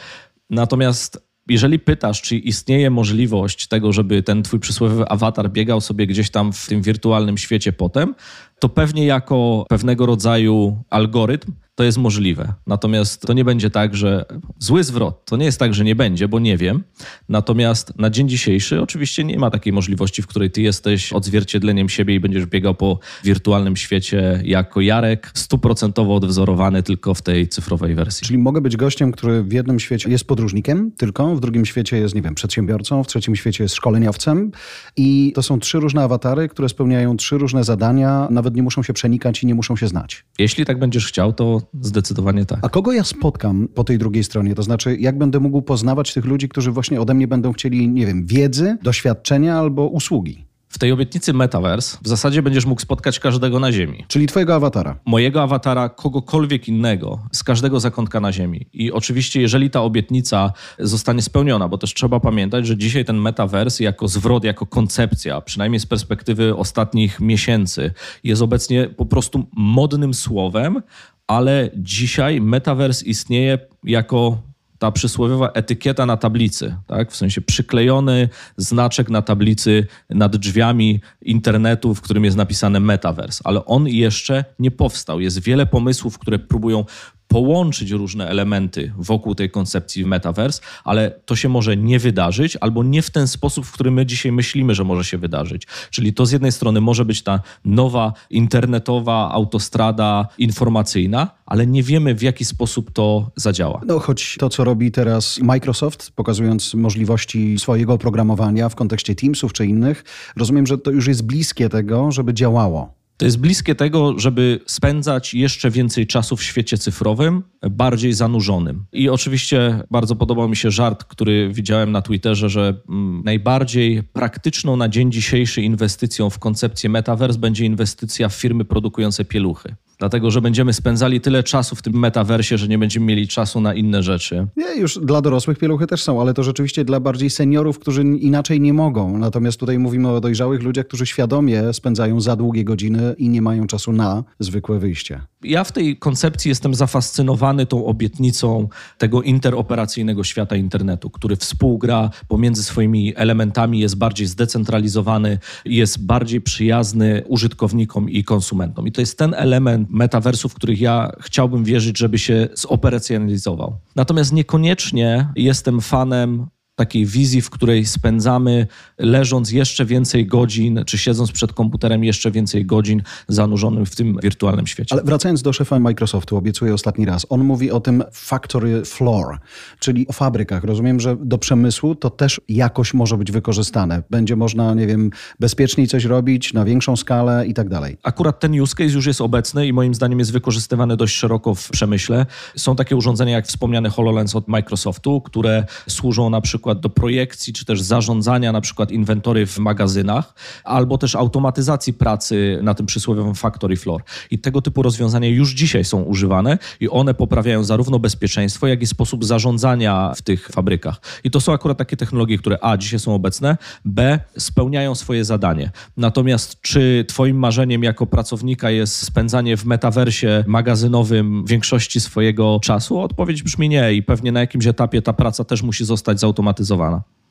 Natomiast 0.51 1.34
jeżeli 1.49 1.79
pytasz, 1.79 2.23
czy 2.23 2.37
istnieje 2.37 2.91
możliwość 2.91 3.67
tego, 3.67 3.93
żeby 3.93 4.23
ten 4.23 4.43
twój 4.43 4.61
przysłowiowy 4.61 5.09
awatar 5.09 5.51
biegał 5.51 5.81
sobie 5.81 6.07
gdzieś 6.07 6.31
tam 6.31 6.53
w 6.53 6.67
tym 6.67 6.83
wirtualnym 6.83 7.39
świecie 7.39 7.73
potem, 7.73 8.15
to 8.59 8.69
pewnie 8.69 9.07
jako 9.07 9.67
pewnego 9.69 10.07
rodzaju 10.07 10.83
algorytm 10.91 11.53
to 11.75 11.85
jest 11.85 11.99
możliwe. 11.99 12.53
Natomiast 12.67 13.23
to 13.23 13.33
nie 13.33 13.45
będzie 13.45 13.71
tak, 13.71 13.97
że 13.97 14.25
zły 14.59 14.85
zwrot, 14.85 15.25
to 15.25 15.37
nie 15.37 15.45
jest 15.45 15.59
tak, 15.59 15.75
że 15.75 15.85
nie 15.85 15.95
będzie, 15.95 16.29
bo 16.29 16.39
nie 16.39 16.57
wiem. 16.57 16.85
Natomiast 17.29 17.99
na 17.99 18.11
dzień 18.11 18.29
dzisiejszy 18.29 18.83
oczywiście 18.83 19.25
nie 19.25 19.39
ma 19.39 19.51
takiej 19.51 19.73
możliwości, 19.73 20.23
w 20.23 20.27
której 20.27 20.51
ty 20.51 20.63
jesteś 20.63 21.13
odzwierciedleniem 21.13 21.89
siebie 21.89 22.15
i 22.15 22.21
będziesz 22.21 22.47
biegał 22.47 22.75
po 22.75 22.99
wirtualnym 23.25 23.77
świecie 23.77 24.41
jako 24.45 24.81
Jarek, 24.81 25.31
stuprocentowo 25.35 26.15
odwzorowany 26.15 26.83
tylko 26.83 27.15
w 27.15 27.23
tej 27.23 27.49
cyfrowej 27.49 27.95
wersji. 27.95 28.27
Czyli 28.27 28.39
mogę 28.39 28.61
być 28.61 28.77
gościem, 28.77 29.13
który 29.13 29.43
w 29.43 29.53
jednym 29.53 29.81
świecie 29.81 30.11
jest 30.11 30.25
podróżnikiem 30.25 30.93
tylko, 30.93 31.37
w 31.37 31.41
drugim 31.41 31.67
świecie 31.67 31.97
jest, 31.97 32.15
nie 32.15 32.23
wiem, 32.23 32.35
przedsiębiorcą, 32.35 33.05
w 33.05 33.07
trzecim 33.07 33.37
świecie 33.37 33.65
jest 33.65 33.75
szkoleniowcem 33.75 34.53
i 34.97 35.33
to 35.35 35.43
są 35.43 35.59
trzy 35.59 35.81
różne 35.81 36.03
awatary, 36.03 36.49
które 36.49 36.69
spełniają 36.69 37.17
trzy 37.17 37.39
różne 37.39 37.65
zadania, 37.65 38.29
nawet 38.31 38.55
nie 38.55 38.63
muszą 38.63 38.83
się 38.83 38.93
przenikać 38.93 39.43
i 39.43 39.47
nie 39.47 39.55
muszą 39.55 39.77
się 39.77 39.89
znać. 39.89 40.25
Jeśli 40.39 40.65
tak 40.65 40.79
będziesz 40.79 41.07
chciał, 41.07 41.33
to 41.33 41.64
zdecydowanie 41.81 42.47
tak. 42.47 42.59
A 42.63 42.69
kogo 42.69 42.93
ja 42.93 43.05
spotkam 43.05 43.69
po 43.75 43.85
tej 43.85 43.99
drugiej 43.99 44.25
stronie? 44.25 44.55
To 44.55 44.63
znaczy, 44.63 44.97
jak 44.97 45.19
będę 45.19 45.41
mógł 45.41 45.63
poznawać 45.63 46.15
tych 46.15 46.25
ludzi, 46.25 46.49
którzy 46.49 46.71
właśnie 46.71 47.01
ode 47.01 47.15
mnie 47.15 47.29
będą 47.29 47.53
chcieli, 47.53 47.89
nie 47.89 48.07
wiem, 48.07 48.27
wiedzy, 48.27 48.77
doświadczenia 48.83 49.59
albo 49.59 49.87
usługi? 49.87 50.45
W 50.75 50.79
tej 50.79 50.93
obietnicy 50.93 51.33
Metaverse 51.33 51.99
w 52.03 52.09
zasadzie 52.09 52.43
będziesz 52.43 52.67
mógł 52.67 52.81
spotkać 52.81 53.21
każdego 53.21 53.61
na 53.61 53.73
Ziemi. 53.73 54.05
Czyli 54.09 54.27
twojego 54.27 54.55
awatara. 54.55 54.97
Mojego 55.07 55.43
awatara, 55.43 55.89
kogokolwiek 55.89 56.69
innego 56.69 57.19
z 57.33 57.45
każdego 57.45 57.81
zakątka 57.81 58.21
na 58.21 58.33
Ziemi. 58.33 58.67
I 58.73 58.93
oczywiście, 58.93 59.41
jeżeli 59.41 59.71
ta 59.71 59.83
obietnica 59.83 60.53
zostanie 60.79 61.23
spełniona, 61.23 61.69
bo 61.69 61.79
też 61.79 61.95
trzeba 61.95 62.21
pamiętać, 62.21 62.67
że 62.67 62.77
dzisiaj 62.77 63.05
ten 63.05 63.17
Metaverse 63.17 63.85
jako 63.85 64.09
zwrot, 64.09 64.45
jako 64.45 64.67
koncepcja, 64.67 65.41
przynajmniej 65.41 65.81
z 65.81 65.87
perspektywy 65.87 66.57
ostatnich 66.57 67.21
miesięcy, 67.21 67.93
jest 68.25 68.43
obecnie 68.43 68.89
po 68.89 69.07
prostu 69.07 69.47
modnym 69.57 70.15
słowem, 70.15 70.83
ale 71.27 71.71
dzisiaj 71.77 72.41
Metaverse 72.41 73.05
istnieje 73.05 73.59
jako 73.85 74.43
ta 74.79 74.91
przysłowiowa 74.91 75.49
etykieta 75.49 76.07
na 76.07 76.17
tablicy, 76.17 76.77
tak? 76.87 77.13
w 77.13 77.17
sensie 77.17 77.41
przyklejony 77.41 78.29
znaczek 78.57 79.11
na 79.11 79.23
tablicy 79.23 79.87
nad 80.11 80.37
drzwiami 80.37 81.01
internetu, 81.23 81.95
w 81.95 82.01
którym 82.01 82.25
jest 82.25 82.37
napisane 82.37 82.81
metaverse, 82.81 83.41
ale 83.45 83.65
on 83.65 83.89
jeszcze 83.89 84.45
nie 84.59 84.71
powstał. 84.71 85.21
Jest 85.21 85.43
wiele 85.43 85.67
pomysłów, 85.67 86.19
które 86.19 86.39
próbują 86.39 86.85
połączyć 87.29 87.91
różne 87.91 88.29
elementy 88.29 88.93
wokół 88.99 89.35
tej 89.35 89.51
koncepcji 89.51 90.07
metaverse, 90.07 90.61
ale 90.85 91.11
to 91.25 91.37
się 91.37 91.49
może 91.49 91.77
nie 91.77 91.99
wydarzyć 91.99 92.57
albo 92.61 92.85
nie 92.85 93.03
w 93.03 93.11
ten 93.11 93.29
sposób, 93.29 93.67
w 93.67 93.73
którym 93.73 93.95
my 93.95 94.07
dzisiaj 94.07 94.33
myślimy, 94.33 94.75
że 94.75 94.85
może 94.85 95.05
się 95.05 95.19
wydarzyć. 95.19 95.67
Czyli 95.91 96.13
to 96.13 96.27
z 96.27 96.33
jednej 96.33 96.53
strony 96.53 96.81
może 96.81 97.05
być 97.05 97.23
ta 97.23 97.41
nowa 97.65 98.13
internetowa 98.31 99.31
autostrada 99.33 100.29
informacyjna, 100.39 101.31
ale 101.47 101.67
nie 101.67 101.83
wiemy 101.83 102.15
w 102.15 102.23
jaki 102.23 102.45
sposób 102.45 102.91
to 102.93 103.31
zadziała. 103.37 103.81
No 103.87 103.99
choć 103.99 104.37
to, 104.39 104.49
co 104.49 104.65
robi 104.65 104.91
teraz 104.91 105.39
Microsoft, 105.39 106.11
pokazując 106.11 106.75
możliwości 106.75 107.59
swojego 107.59 107.93
oprogramowania 107.93 108.69
w 108.69 108.75
kontekście 108.75 109.15
Teamsów 109.15 109.53
czy 109.53 109.67
innych, 109.67 110.05
rozumiem, 110.37 110.67
że 110.67 110.79
to 110.79 110.91
już 110.91 111.07
jest 111.07 111.27
bliskie 111.27 111.69
tego, 111.69 112.13
żeby 112.13 112.35
działało. 112.35 113.04
To 113.17 113.25
jest 113.25 113.39
bliskie 113.39 113.75
tego, 113.75 114.19
żeby 114.19 114.61
spędzać 114.67 115.35
jeszcze 115.35 115.71
więcej 115.71 116.07
czasu 116.07 116.37
w 116.37 116.43
świecie 116.43 116.79
cyfrowym, 116.79 117.43
bardziej 117.71 118.13
zanurzonym. 118.13 118.85
I 118.93 119.09
oczywiście 119.09 119.83
bardzo 119.91 120.17
podobał 120.17 120.49
mi 120.49 120.57
się 120.57 120.71
żart, 120.71 121.05
który 121.05 121.51
widziałem 121.53 121.93
na 121.93 122.03
Twitterze, 122.03 122.49
że 122.49 122.75
mm, 122.89 123.23
najbardziej 123.25 124.03
praktyczną 124.03 124.77
na 124.77 124.89
dzień 124.89 125.13
dzisiejszy 125.13 125.63
inwestycją 125.63 126.31
w 126.31 126.39
koncepcję 126.39 126.91
metaverse 126.91 127.39
będzie 127.39 127.65
inwestycja 127.65 128.29
w 128.29 128.35
firmy 128.35 128.65
produkujące 128.65 129.25
pieluchy 129.25 129.77
dlatego 129.99 130.31
że 130.31 130.41
będziemy 130.41 130.73
spędzali 130.73 131.21
tyle 131.21 131.43
czasu 131.43 131.77
w 131.77 131.83
tym 131.83 131.99
metaversie, 131.99 132.59
że 132.59 132.69
nie 132.69 132.79
będziemy 132.79 133.07
mieli 133.07 133.29
czasu 133.29 133.61
na 133.61 133.75
inne 133.75 134.03
rzeczy. 134.03 134.47
Nie, 134.57 134.81
już 134.81 134.99
dla 134.99 135.21
dorosłych 135.21 135.59
pieluchy 135.59 135.87
też 135.87 136.03
są, 136.03 136.21
ale 136.21 136.35
to 136.35 136.43
rzeczywiście 136.43 136.85
dla 136.85 137.01
bardziej 137.01 137.31
seniorów, 137.31 137.79
którzy 137.79 138.03
inaczej 138.03 138.61
nie 138.61 138.73
mogą. 138.73 139.19
Natomiast 139.19 139.61
tutaj 139.61 139.79
mówimy 139.79 140.09
o 140.09 140.21
dojrzałych 140.21 140.63
ludziach, 140.63 140.87
którzy 140.87 141.07
świadomie 141.07 141.73
spędzają 141.73 142.21
za 142.21 142.37
długie 142.37 142.65
godziny 142.65 143.15
i 143.19 143.29
nie 143.29 143.43
mają 143.43 143.67
czasu 143.67 143.93
na 143.93 144.25
zwykłe 144.39 144.79
wyjście. 144.79 145.21
Ja 145.43 145.65
w 145.65 145.73
tej 145.73 145.97
koncepcji 145.97 146.49
jestem 146.49 146.75
zafascynowany 146.75 147.67
tą 147.67 147.87
obietnicą 147.87 148.69
tego 148.99 149.23
interoperacyjnego 149.23 150.25
świata 150.25 150.57
internetu, 150.57 151.11
który 151.11 151.37
współgra 151.37 152.11
pomiędzy 152.29 152.63
swoimi 152.63 153.13
elementami, 153.17 153.79
jest 153.79 153.97
bardziej 153.97 154.27
zdecentralizowany, 154.27 155.39
jest 155.65 156.07
bardziej 156.07 156.41
przyjazny 156.41 157.23
użytkownikom 157.27 158.11
i 158.11 158.25
konsumentom. 158.25 158.87
I 158.87 158.93
to 158.93 159.01
jest 159.01 159.19
ten 159.19 159.35
element 159.35 159.84
metaversów, 159.91 160.53
w 160.53 160.55
których 160.55 160.81
ja 160.81 161.13
chciałbym 161.21 161.65
wierzyć, 161.65 161.99
żeby 161.99 162.19
się 162.19 162.49
zoperacjonalizował. 162.55 163.77
Natomiast 163.97 164.33
niekoniecznie 164.33 165.29
jestem 165.37 165.81
fanem 165.81 166.47
takiej 166.77 167.07
wizji, 167.07 167.41
w 167.41 167.51
której 167.51 167.87
spędzamy 167.87 168.67
leżąc 168.99 169.53
jeszcze 169.53 169.85
więcej 169.85 170.27
godzin, 170.27 170.85
czy 170.87 170.99
siedząc 170.99 171.33
przed 171.33 171.53
komputerem 171.53 172.05
jeszcze 172.05 172.31
więcej 172.31 172.67
godzin 172.67 173.03
zanurzonym 173.29 173.87
w 173.87 173.97
tym 173.97 174.19
wirtualnym 174.23 174.67
świecie. 174.67 174.93
Ale 174.95 175.03
wracając 175.05 175.43
do 175.43 175.53
szefa 175.53 175.79
Microsoftu, 175.79 176.37
obiecuję 176.37 176.75
ostatni 176.75 177.05
raz. 177.05 177.27
On 177.29 177.45
mówi 177.45 177.71
o 177.71 177.81
tym 177.81 178.05
factory 178.13 178.85
floor, 178.85 179.39
czyli 179.79 180.09
o 180.09 180.13
fabrykach. 180.13 180.65
Rozumiem, 180.65 181.01
że 181.01 181.17
do 181.21 181.39
przemysłu 181.39 181.95
to 181.95 182.11
też 182.11 182.41
jakoś 182.49 182.95
może 182.95 183.17
być 183.17 183.33
wykorzystane. 183.33 184.03
Będzie 184.11 184.37
można, 184.37 184.75
nie 184.75 184.87
wiem, 184.87 185.11
bezpieczniej 185.41 185.89
coś 185.89 186.05
robić 186.05 186.53
na 186.53 186.65
większą 186.65 186.97
skalę 186.97 187.47
i 187.47 187.55
tak 187.55 187.69
dalej. 187.69 187.97
Akurat 188.03 188.41
ten 188.41 188.61
use 188.61 188.75
case 188.75 188.95
już 188.95 189.07
jest 189.07 189.21
obecny 189.21 189.67
i 189.67 189.73
moim 189.73 189.95
zdaniem 189.95 190.19
jest 190.19 190.33
wykorzystywany 190.33 190.97
dość 190.97 191.15
szeroko 191.17 191.55
w 191.55 191.71
przemyśle. 191.71 192.27
Są 192.57 192.77
takie 192.77 192.97
urządzenia 192.97 193.33
jak 193.33 193.47
wspomniany 193.47 193.91
HoloLens 193.91 194.37
od 194.37 194.49
Microsoftu, 194.49 195.21
które 195.21 195.65
służą 195.89 196.31
na 196.31 196.41
przykład 196.41 196.64
przykład 196.65 196.81
do 196.81 196.89
projekcji, 196.89 197.53
czy 197.53 197.65
też 197.65 197.83
zarządzania 197.83 198.53
na 198.53 198.61
przykład 198.61 198.91
inwentory 198.91 199.47
w 199.47 199.59
magazynach, 199.59 200.35
albo 200.65 200.99
też 200.99 201.15
automatyzacji 201.15 201.93
pracy 201.93 202.59
na 202.63 202.75
tym 202.75 202.87
przysłowiowym 202.87 203.35
factory 203.35 203.77
floor. 203.77 204.03
I 204.31 204.39
tego 204.39 204.63
typu 204.63 204.83
rozwiązania 204.83 205.29
już 205.29 205.55
dzisiaj 205.55 205.85
są 205.85 206.03
używane 206.03 206.59
i 206.81 206.89
one 206.89 207.15
poprawiają 207.15 207.65
zarówno 207.65 207.99
bezpieczeństwo, 207.99 208.67
jak 208.67 208.83
i 208.83 208.87
sposób 208.87 209.25
zarządzania 209.25 210.13
w 210.17 210.23
tych 210.23 210.49
fabrykach. 210.49 211.01
I 211.25 211.31
to 211.31 211.41
są 211.41 211.53
akurat 211.53 211.79
takie 211.79 211.97
technologie, 211.97 212.39
które 212.39 212.59
A, 212.61 212.77
dzisiaj 212.77 213.01
są 213.01 213.15
obecne, 213.15 213.57
B, 213.85 214.21
spełniają 214.39 214.95
swoje 214.95 215.25
zadanie. 215.25 215.71
Natomiast 215.97 216.61
czy 216.61 217.05
twoim 217.09 217.39
marzeniem 217.39 217.83
jako 217.83 218.07
pracownika 218.07 218.71
jest 218.71 218.97
spędzanie 218.97 219.57
w 219.57 219.65
metaversie 219.65 220.45
magazynowym 220.47 221.45
większości 221.45 222.01
swojego 222.01 222.61
czasu? 222.63 223.01
Odpowiedź 223.01 223.43
brzmi 223.43 223.69
nie 223.69 223.95
i 223.95 224.03
pewnie 224.03 224.33
na 224.33 224.41
jakimś 224.41 224.67
etapie 224.67 225.03
ta 225.03 225.13
praca 225.13 225.45
też 225.45 225.63
musi 225.63 225.85
zostać 225.85 226.21
zautomatyzowana 226.21 226.54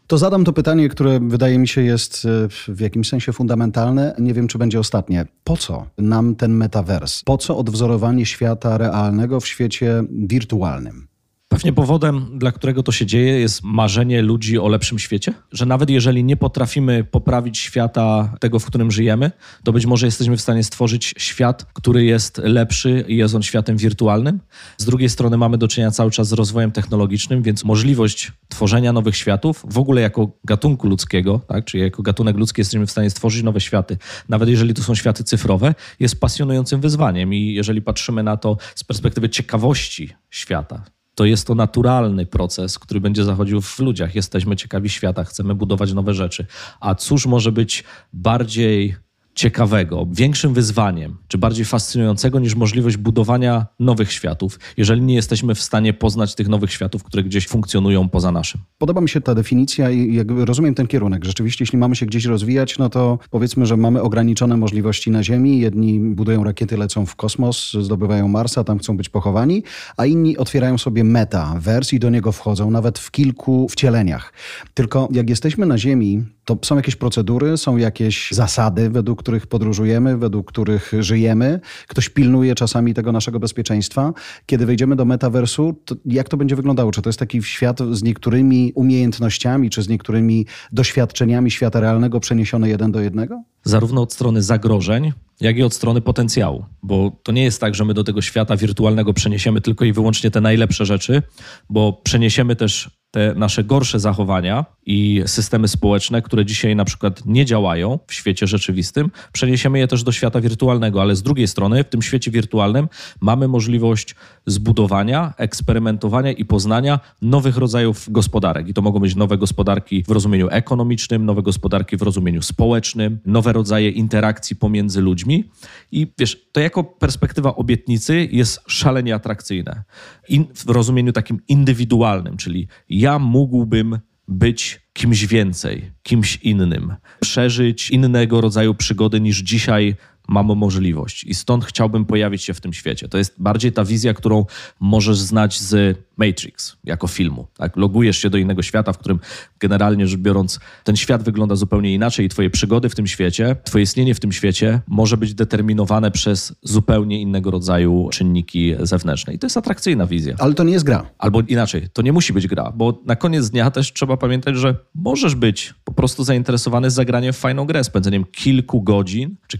To 0.07 0.17
zadam 0.17 0.43
to 0.43 0.53
pytanie, 0.53 0.89
które 0.89 1.19
wydaje 1.19 1.59
mi 1.59 1.67
się 1.67 1.81
jest 1.81 2.25
e, 2.25 2.75
w 2.75 2.79
jakimś 2.79 3.09
sensie 3.09 3.33
fundamentalne. 3.33 4.15
Nie 4.19 4.33
wiem, 4.33 4.47
czy 4.47 4.57
będzie 4.57 4.79
ostatnie. 4.79 5.25
Po 5.43 5.57
co 5.57 5.85
nam 5.97 6.35
ten 6.35 6.53
metavers? 6.53 7.23
Po 7.23 7.37
co 7.37 7.57
odwzorowanie 7.57 8.25
świata 8.25 8.77
realnego 8.77 9.39
w 9.39 9.47
świecie 9.47 10.03
wirtualnym? 10.11 11.07
Pewnie 11.53 11.73
powodem, 11.73 12.39
dla 12.39 12.51
którego 12.51 12.83
to 12.83 12.91
się 12.91 13.05
dzieje, 13.05 13.39
jest 13.39 13.63
marzenie 13.63 14.21
ludzi 14.21 14.59
o 14.59 14.67
lepszym 14.67 14.99
świecie, 14.99 15.33
że 15.51 15.65
nawet 15.65 15.89
jeżeli 15.89 16.23
nie 16.23 16.37
potrafimy 16.37 17.03
poprawić 17.03 17.57
świata 17.57 18.35
tego, 18.39 18.59
w 18.59 18.65
którym 18.65 18.91
żyjemy, 18.91 19.31
to 19.63 19.73
być 19.73 19.85
może 19.85 20.05
jesteśmy 20.05 20.37
w 20.37 20.41
stanie 20.41 20.63
stworzyć 20.63 21.13
świat, 21.17 21.65
który 21.73 22.05
jest 22.05 22.37
lepszy 22.37 23.05
i 23.07 23.17
jest 23.17 23.35
on 23.35 23.43
światem 23.43 23.77
wirtualnym. 23.77 24.39
Z 24.77 24.85
drugiej 24.85 25.09
strony 25.09 25.37
mamy 25.37 25.57
do 25.57 25.67
czynienia 25.67 25.91
cały 25.91 26.11
czas 26.11 26.27
z 26.27 26.33
rozwojem 26.33 26.71
technologicznym, 26.71 27.41
więc 27.41 27.63
możliwość 27.63 28.31
tworzenia 28.49 28.93
nowych 28.93 29.17
światów, 29.17 29.65
w 29.69 29.77
ogóle 29.77 30.01
jako 30.01 30.31
gatunku 30.43 30.87
ludzkiego, 30.87 31.41
tak, 31.47 31.65
czyli 31.65 31.83
jako 31.83 32.03
gatunek 32.03 32.37
ludzki 32.37 32.61
jesteśmy 32.61 32.85
w 32.85 32.91
stanie 32.91 33.09
stworzyć 33.09 33.43
nowe 33.43 33.61
światy, 33.61 33.97
nawet 34.29 34.49
jeżeli 34.49 34.73
to 34.73 34.83
są 34.83 34.95
światy 34.95 35.23
cyfrowe, 35.23 35.75
jest 35.99 36.19
pasjonującym 36.19 36.81
wyzwaniem. 36.81 37.33
I 37.33 37.53
jeżeli 37.53 37.81
patrzymy 37.81 38.23
na 38.23 38.37
to 38.37 38.57
z 38.75 38.83
perspektywy 38.83 39.29
ciekawości 39.29 40.09
świata, 40.29 40.83
to 41.15 41.25
jest 41.25 41.47
to 41.47 41.55
naturalny 41.55 42.25
proces, 42.25 42.79
który 42.79 43.01
będzie 43.01 43.23
zachodził 43.23 43.61
w 43.61 43.79
ludziach. 43.79 44.15
Jesteśmy 44.15 44.55
ciekawi 44.55 44.89
świata, 44.89 45.23
chcemy 45.23 45.55
budować 45.55 45.93
nowe 45.93 46.13
rzeczy. 46.13 46.45
A 46.79 46.95
cóż 46.95 47.25
może 47.25 47.51
być 47.51 47.83
bardziej 48.13 48.95
ciekawego, 49.35 50.07
większym 50.11 50.53
wyzwaniem, 50.53 51.17
czy 51.27 51.37
bardziej 51.37 51.65
fascynującego 51.65 52.39
niż 52.39 52.55
możliwość 52.55 52.97
budowania 52.97 53.65
nowych 53.79 54.11
światów, 54.11 54.59
jeżeli 54.77 55.01
nie 55.01 55.15
jesteśmy 55.15 55.55
w 55.55 55.61
stanie 55.61 55.93
poznać 55.93 56.35
tych 56.35 56.47
nowych 56.47 56.71
światów, 56.71 57.03
które 57.03 57.23
gdzieś 57.23 57.47
funkcjonują 57.47 58.09
poza 58.09 58.31
naszym. 58.31 58.61
Podoba 58.77 59.01
mi 59.01 59.09
się 59.09 59.21
ta 59.21 59.35
definicja 59.35 59.89
i 59.89 60.15
jakby 60.15 60.45
rozumiem 60.45 60.75
ten 60.75 60.87
kierunek. 60.87 61.25
Rzeczywiście, 61.25 61.63
jeśli 61.63 61.77
mamy 61.77 61.95
się 61.95 62.05
gdzieś 62.05 62.25
rozwijać, 62.25 62.77
no 62.77 62.89
to 62.89 63.19
powiedzmy, 63.29 63.65
że 63.65 63.77
mamy 63.77 64.01
ograniczone 64.01 64.57
możliwości 64.57 65.11
na 65.11 65.23
Ziemi. 65.23 65.59
Jedni 65.59 65.99
budują 65.99 66.43
rakiety, 66.43 66.77
lecą 66.77 67.05
w 67.05 67.15
kosmos, 67.15 67.73
zdobywają 67.81 68.27
Marsa, 68.27 68.63
tam 68.63 68.79
chcą 68.79 68.97
być 68.97 69.09
pochowani, 69.09 69.63
a 69.97 70.05
inni 70.05 70.37
otwierają 70.37 70.77
sobie 70.77 71.03
meta, 71.03 71.55
wersji 71.59 71.99
do 71.99 72.09
niego 72.09 72.31
wchodzą, 72.31 72.71
nawet 72.71 72.99
w 72.99 73.11
kilku 73.11 73.67
wcieleniach. 73.69 74.33
Tylko 74.73 75.09
jak 75.11 75.29
jesteśmy 75.29 75.65
na 75.65 75.77
Ziemi, 75.77 76.23
to 76.45 76.57
są 76.61 76.75
jakieś 76.75 76.95
procedury, 76.95 77.57
są 77.57 77.77
jakieś 77.77 78.31
zasady, 78.31 78.89
według 78.89 79.22
których 79.23 79.47
podróżujemy, 79.47 80.17
według 80.17 80.47
których 80.47 80.91
żyjemy. 80.99 81.59
Ktoś 81.87 82.09
pilnuje 82.09 82.55
czasami 82.55 82.93
tego 82.93 83.11
naszego 83.11 83.39
bezpieczeństwa. 83.39 84.13
Kiedy 84.45 84.65
wejdziemy 84.65 84.95
do 84.95 85.05
metaversu, 85.05 85.81
to 85.85 85.95
jak 86.05 86.29
to 86.29 86.37
będzie 86.37 86.55
wyglądało? 86.55 86.91
Czy 86.91 87.01
to 87.01 87.09
jest 87.09 87.19
taki 87.19 87.43
świat 87.43 87.79
z 87.91 88.03
niektórymi 88.03 88.71
umiejętnościami, 88.75 89.69
czy 89.69 89.81
z 89.81 89.89
niektórymi 89.89 90.45
doświadczeniami 90.71 91.51
świata 91.51 91.79
realnego 91.79 92.19
przeniesione 92.19 92.69
jeden 92.69 92.91
do 92.91 92.99
jednego? 92.99 93.43
Zarówno 93.63 94.01
od 94.01 94.13
strony 94.13 94.41
zagrożeń, 94.41 95.13
jak 95.41 95.57
i 95.57 95.63
od 95.63 95.73
strony 95.73 96.01
potencjału, 96.01 96.65
bo 96.83 97.11
to 97.23 97.31
nie 97.31 97.43
jest 97.43 97.61
tak, 97.61 97.75
że 97.75 97.85
my 97.85 97.93
do 97.93 98.03
tego 98.03 98.21
świata 98.21 98.57
wirtualnego 98.57 99.13
przeniesiemy 99.13 99.61
tylko 99.61 99.85
i 99.85 99.93
wyłącznie 99.93 100.31
te 100.31 100.41
najlepsze 100.41 100.85
rzeczy, 100.85 101.21
bo 101.69 101.93
przeniesiemy 102.03 102.55
też 102.55 102.89
te 103.11 103.33
nasze 103.35 103.63
gorsze 103.63 103.99
zachowania 103.99 104.65
i 104.85 105.23
systemy 105.25 105.67
społeczne, 105.67 106.21
które 106.21 106.45
dzisiaj 106.45 106.75
na 106.75 106.85
przykład 106.85 107.25
nie 107.25 107.45
działają 107.45 107.99
w 108.07 108.13
świecie 108.13 108.47
rzeczywistym, 108.47 109.11
przeniesiemy 109.33 109.79
je 109.79 109.87
też 109.87 110.03
do 110.03 110.11
świata 110.11 110.41
wirtualnego, 110.41 111.01
ale 111.01 111.15
z 111.15 111.23
drugiej 111.23 111.47
strony 111.47 111.83
w 111.83 111.89
tym 111.89 112.01
świecie 112.01 112.31
wirtualnym 112.31 112.87
mamy 113.21 113.47
możliwość 113.47 114.15
zbudowania, 114.45 115.33
eksperymentowania 115.37 116.31
i 116.31 116.45
poznania 116.45 116.99
nowych 117.21 117.57
rodzajów 117.57 118.11
gospodarek. 118.11 118.67
I 118.67 118.73
to 118.73 118.81
mogą 118.81 118.99
być 118.99 119.15
nowe 119.15 119.37
gospodarki 119.37 120.03
w 120.03 120.11
rozumieniu 120.11 120.47
ekonomicznym, 120.51 121.25
nowe 121.25 121.41
gospodarki 121.41 121.97
w 121.97 122.01
rozumieniu 122.01 122.41
społecznym, 122.41 123.19
nowe 123.25 123.53
rodzaje 123.53 123.89
interakcji 123.89 124.55
pomiędzy 124.55 125.01
ludźmi. 125.01 125.43
I 125.91 126.07
wiesz, 126.17 126.37
to 126.51 126.59
jako 126.59 126.83
perspektywa 126.83 127.55
obietnicy 127.55 128.27
jest 128.31 128.59
szalenie 128.67 129.15
atrakcyjne. 129.15 129.83
In, 130.29 130.45
w 130.55 130.69
rozumieniu 130.69 131.11
takim 131.11 131.39
indywidualnym, 131.47 132.37
czyli 132.37 132.67
ja 132.89 133.19
mógłbym 133.19 133.99
być 134.27 134.81
kimś 134.93 135.25
więcej, 135.25 135.91
kimś 136.03 136.35
innym, 136.35 136.95
przeżyć 137.19 137.89
innego 137.91 138.41
rodzaju 138.41 138.75
przygody 138.75 139.19
niż 139.19 139.37
dzisiaj 139.37 139.95
mam 140.27 140.45
możliwość. 140.45 141.23
I 141.23 141.33
stąd 141.33 141.65
chciałbym 141.65 142.05
pojawić 142.05 142.43
się 142.43 142.53
w 142.53 142.61
tym 142.61 142.73
świecie. 142.73 143.07
To 143.07 143.17
jest 143.17 143.35
bardziej 143.37 143.71
ta 143.71 143.85
wizja, 143.85 144.13
którą 144.13 144.45
możesz 144.79 145.19
znać 145.19 145.59
z 145.59 145.97
Matrix 146.17 146.77
jako 146.83 147.07
filmu. 147.07 147.47
Tak? 147.57 147.77
Logujesz 147.77 148.17
się 148.17 148.29
do 148.29 148.37
innego 148.37 148.61
świata, 148.61 148.93
w 148.93 148.97
którym 148.97 149.19
generalnie 149.59 150.07
rzecz 150.07 150.19
biorąc 150.19 150.59
ten 150.83 150.95
świat 150.95 151.23
wygląda 151.23 151.55
zupełnie 151.55 151.93
inaczej 151.93 152.25
i 152.25 152.29
twoje 152.29 152.49
przygody 152.49 152.89
w 152.89 152.95
tym 152.95 153.07
świecie, 153.07 153.55
twoje 153.63 153.83
istnienie 153.83 154.15
w 154.15 154.19
tym 154.19 154.31
świecie 154.31 154.81
może 154.87 155.17
być 155.17 155.33
determinowane 155.33 156.11
przez 156.11 156.55
zupełnie 156.61 157.21
innego 157.21 157.51
rodzaju 157.51 158.09
czynniki 158.11 158.75
zewnętrzne. 158.79 159.33
I 159.33 159.39
to 159.39 159.45
jest 159.45 159.57
atrakcyjna 159.57 160.05
wizja. 160.07 160.35
Ale 160.39 160.53
to 160.53 160.63
nie 160.63 160.73
jest 160.73 160.85
gra. 160.85 161.05
Albo 161.17 161.41
inaczej, 161.41 161.87
to 161.93 162.01
nie 162.01 162.13
musi 162.13 162.33
być 162.33 162.47
gra, 162.47 162.71
bo 162.75 163.01
na 163.05 163.15
koniec 163.15 163.49
dnia 163.49 163.71
też 163.71 163.93
trzeba 163.93 164.17
pamiętać, 164.17 164.55
że 164.55 164.75
możesz 164.95 165.35
być 165.35 165.73
po 165.83 165.91
prostu 165.91 166.23
zainteresowany 166.23 166.89
zagraniem 166.89 167.33
w 167.33 167.37
fajną 167.37 167.65
grę, 167.65 167.83
spędzeniem 167.83 168.25
kilku 168.25 168.81
godzin, 168.81 169.35
czy 169.47 169.57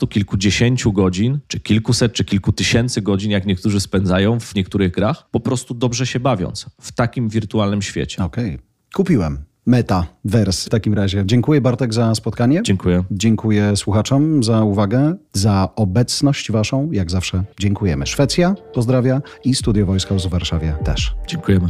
kilkunastu, 0.00 0.06
kilkudziesięciu 0.06 0.92
godzin, 0.92 1.38
czy 1.46 1.60
kilkuset, 1.60 2.12
czy 2.12 2.24
kilku 2.24 2.52
tysięcy 2.52 3.02
godzin, 3.02 3.30
jak 3.30 3.46
niektórzy 3.46 3.80
spędzają 3.80 4.40
w 4.40 4.54
niektórych 4.54 4.92
grach, 4.92 5.30
po 5.30 5.40
prostu 5.40 5.74
dobrze 5.74 6.06
się 6.06 6.20
bawiąc 6.20 6.66
w 6.80 6.92
takim 6.92 7.28
wirtualnym 7.28 7.82
świecie. 7.82 8.24
Okej. 8.24 8.54
Okay. 8.54 8.58
Kupiłem. 8.94 9.38
Meta, 9.66 10.06
wers 10.24 10.64
w 10.64 10.68
takim 10.68 10.94
razie. 10.94 11.22
Dziękuję 11.26 11.60
Bartek 11.60 11.94
za 11.94 12.14
spotkanie. 12.14 12.62
Dziękuję. 12.62 13.04
Dziękuję 13.10 13.76
słuchaczom 13.76 14.42
za 14.42 14.64
uwagę, 14.64 15.16
za 15.32 15.68
obecność 15.76 16.52
waszą. 16.52 16.90
Jak 16.92 17.10
zawsze 17.10 17.44
dziękujemy. 17.60 18.06
Szwecja 18.06 18.54
pozdrawia 18.74 19.22
i 19.44 19.54
Studio 19.54 19.86
Wojska 19.86 20.14
w 20.14 20.26
Warszawie 20.26 20.74
też. 20.84 21.14
Dziękujemy. 21.26 21.68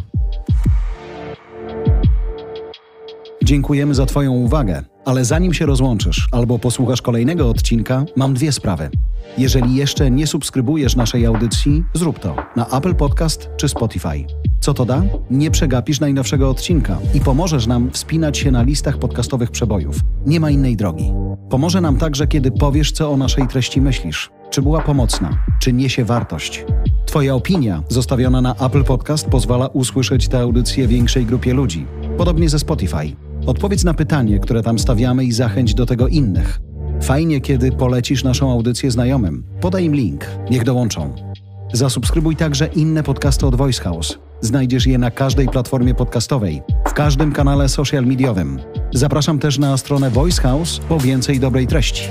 Dziękujemy 3.44 3.94
za 3.94 4.06
Twoją 4.06 4.32
uwagę, 4.32 4.82
ale 5.04 5.24
zanim 5.24 5.54
się 5.54 5.66
rozłączysz 5.66 6.28
albo 6.32 6.58
posłuchasz 6.58 7.02
kolejnego 7.02 7.48
odcinka, 7.48 8.04
mam 8.16 8.34
dwie 8.34 8.52
sprawy. 8.52 8.90
Jeżeli 9.38 9.74
jeszcze 9.74 10.10
nie 10.10 10.26
subskrybujesz 10.26 10.96
naszej 10.96 11.26
audycji, 11.26 11.84
zrób 11.94 12.18
to 12.18 12.36
na 12.56 12.66
Apple 12.66 12.94
Podcast 12.94 13.48
czy 13.56 13.68
Spotify. 13.68 14.24
Co 14.60 14.74
to 14.74 14.84
da? 14.84 15.02
Nie 15.30 15.50
przegapisz 15.50 16.00
najnowszego 16.00 16.50
odcinka 16.50 16.98
i 17.14 17.20
pomożesz 17.20 17.66
nam 17.66 17.90
wspinać 17.90 18.38
się 18.38 18.50
na 18.50 18.62
listach 18.62 18.98
podcastowych 18.98 19.50
przebojów. 19.50 19.96
Nie 20.26 20.40
ma 20.40 20.50
innej 20.50 20.76
drogi. 20.76 21.12
Pomoże 21.50 21.80
nam 21.80 21.96
także, 21.96 22.26
kiedy 22.26 22.50
powiesz, 22.50 22.92
co 22.92 23.10
o 23.10 23.16
naszej 23.16 23.48
treści 23.48 23.80
myślisz. 23.80 24.30
Czy 24.50 24.62
była 24.62 24.80
pomocna? 24.80 25.44
Czy 25.60 25.72
niesie 25.72 26.04
wartość? 26.04 26.64
Twoja 27.06 27.34
opinia 27.34 27.82
zostawiona 27.88 28.40
na 28.40 28.54
Apple 28.54 28.84
Podcast 28.84 29.26
pozwala 29.26 29.66
usłyszeć 29.66 30.28
tę 30.28 30.40
audycję 30.40 30.88
większej 30.88 31.26
grupie 31.26 31.54
ludzi. 31.54 31.86
Podobnie 32.18 32.48
ze 32.48 32.58
Spotify. 32.58 33.29
Odpowiedz 33.50 33.84
na 33.84 33.94
pytanie, 33.94 34.38
które 34.38 34.62
tam 34.62 34.78
stawiamy 34.78 35.24
i 35.24 35.32
zachęć 35.32 35.74
do 35.74 35.86
tego 35.86 36.08
innych. 36.08 36.60
Fajnie, 37.02 37.40
kiedy 37.40 37.72
polecisz 37.72 38.24
naszą 38.24 38.52
audycję 38.52 38.90
znajomym. 38.90 39.44
Podaj 39.60 39.84
im 39.84 39.94
link, 39.94 40.26
niech 40.50 40.64
dołączą. 40.64 41.14
Zasubskrybuj 41.72 42.36
także 42.36 42.66
inne 42.66 43.02
podcasty 43.02 43.46
od 43.46 43.54
Voice 43.54 43.82
House. 43.82 44.18
Znajdziesz 44.40 44.86
je 44.86 44.98
na 44.98 45.10
każdej 45.10 45.48
platformie 45.48 45.94
podcastowej, 45.94 46.62
w 46.88 46.92
każdym 46.92 47.32
kanale 47.32 47.68
social 47.68 48.06
mediowym. 48.06 48.58
Zapraszam 48.94 49.38
też 49.38 49.58
na 49.58 49.76
stronę 49.76 50.10
Voice 50.10 50.42
House 50.42 50.80
po 50.88 51.00
więcej 51.00 51.40
dobrej 51.40 51.66
treści. 51.66 52.02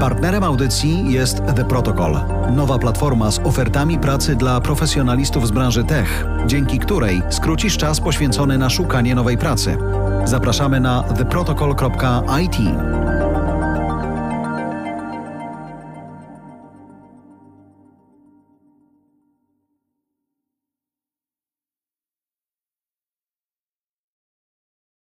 Partnerem 0.00 0.44
audycji 0.44 1.12
jest 1.12 1.42
The 1.56 1.64
Protocol, 1.64 2.20
nowa 2.52 2.78
platforma 2.78 3.30
z 3.30 3.38
ofertami 3.38 3.98
pracy 3.98 4.36
dla 4.36 4.60
profesjonalistów 4.60 5.46
z 5.46 5.50
branży 5.50 5.84
tech, 5.84 6.26
dzięki 6.46 6.78
której 6.78 7.22
skrócisz 7.30 7.76
czas 7.76 8.00
poświęcony 8.00 8.58
na 8.58 8.70
szukanie 8.70 9.14
nowej 9.14 9.38
pracy. 9.38 9.78
Zapraszamy 10.24 10.80
na 10.80 11.02
theprotocol.it. 11.02 12.56